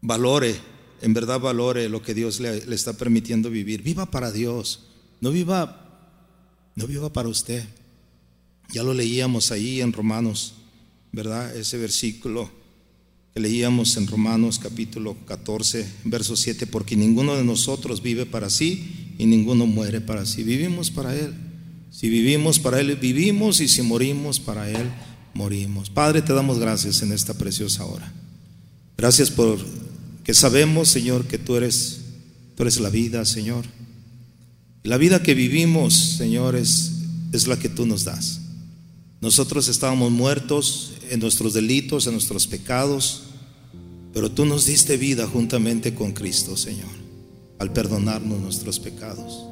[0.00, 0.56] Valore,
[1.00, 3.82] en verdad valore lo que Dios le, está permitiendo vivir.
[3.82, 4.86] Viva para Dios,
[5.20, 6.10] no viva,
[6.74, 7.64] no viva para usted.
[8.72, 10.54] Ya lo leíamos ahí en Romanos,
[11.12, 11.56] ¿verdad?
[11.56, 12.50] Ese versículo
[13.34, 19.14] que leíamos en Romanos capítulo 14, verso 7, porque ninguno de nosotros vive para sí
[19.18, 20.42] y ninguno muere para sí.
[20.42, 21.34] Vivimos para Él.
[21.90, 24.90] Si vivimos para Él, vivimos y si morimos para Él,
[25.34, 25.90] morimos.
[25.90, 28.12] Padre, te damos gracias en esta preciosa hora.
[28.96, 29.58] Gracias por
[30.24, 32.00] que sabemos, Señor, que tú eres,
[32.56, 33.64] tú eres la vida, Señor.
[34.82, 36.92] la vida que vivimos, Señor, es,
[37.32, 38.40] es la que tú nos das.
[39.20, 43.22] Nosotros estábamos muertos en nuestros delitos, en nuestros pecados,
[44.12, 46.90] pero tú nos diste vida juntamente con Cristo, Señor,
[47.58, 49.44] al perdonarnos nuestros pecados.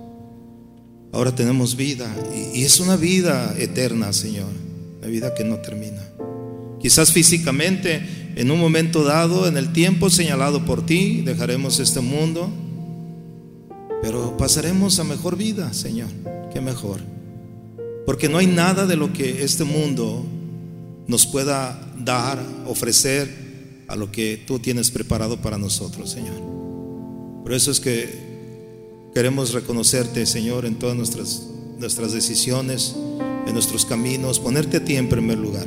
[1.13, 2.15] Ahora tenemos vida
[2.55, 4.65] y es una vida eterna, Señor
[5.05, 6.03] la vida que no termina.
[6.81, 12.51] Quizás físicamente, en un momento dado, en el tiempo señalado por ti, dejaremos este mundo,
[14.01, 16.09] pero pasaremos a mejor vida, Señor,
[16.55, 17.01] que mejor.
[18.07, 20.25] Porque no hay nada de lo que este mundo
[21.07, 26.41] nos pueda dar, ofrecer a lo que tú tienes preparado para nosotros, Señor.
[27.43, 28.09] Por eso es que
[29.15, 31.49] queremos reconocerte, Señor, en todas nuestras,
[31.79, 32.95] nuestras decisiones
[33.47, 35.67] en nuestros caminos, ponerte a ti en primer lugar,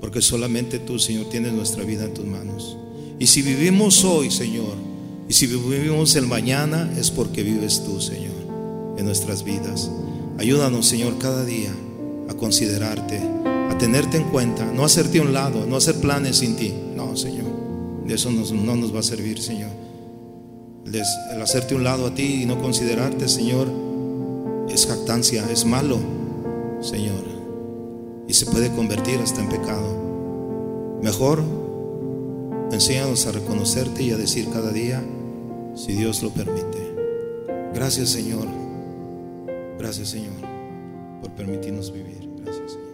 [0.00, 2.76] porque solamente tú, Señor, tienes nuestra vida en tus manos.
[3.18, 4.74] Y si vivimos hoy, Señor,
[5.28, 8.34] y si vivimos el mañana, es porque vives tú, Señor,
[8.96, 9.90] en nuestras vidas.
[10.38, 11.70] Ayúdanos, Señor, cada día
[12.28, 13.18] a considerarte,
[13.70, 16.74] a tenerte en cuenta, no hacerte a un lado, no hacer planes sin ti.
[16.94, 17.46] No, Señor,
[18.06, 19.70] de eso no nos va a servir, Señor.
[20.84, 23.68] El hacerte un lado a ti y no considerarte, Señor,
[24.68, 25.98] es jactancia, es malo.
[26.80, 27.24] Señor,
[28.28, 30.98] y se puede convertir hasta en pecado.
[31.02, 31.42] Mejor,
[32.70, 35.02] enséñanos a reconocerte y a decir cada día,
[35.74, 36.94] si Dios lo permite.
[37.74, 38.65] Gracias, Señor.
[39.78, 40.34] Gracias, Señor,
[41.20, 42.28] por permitirnos vivir.
[42.38, 42.85] Gracias.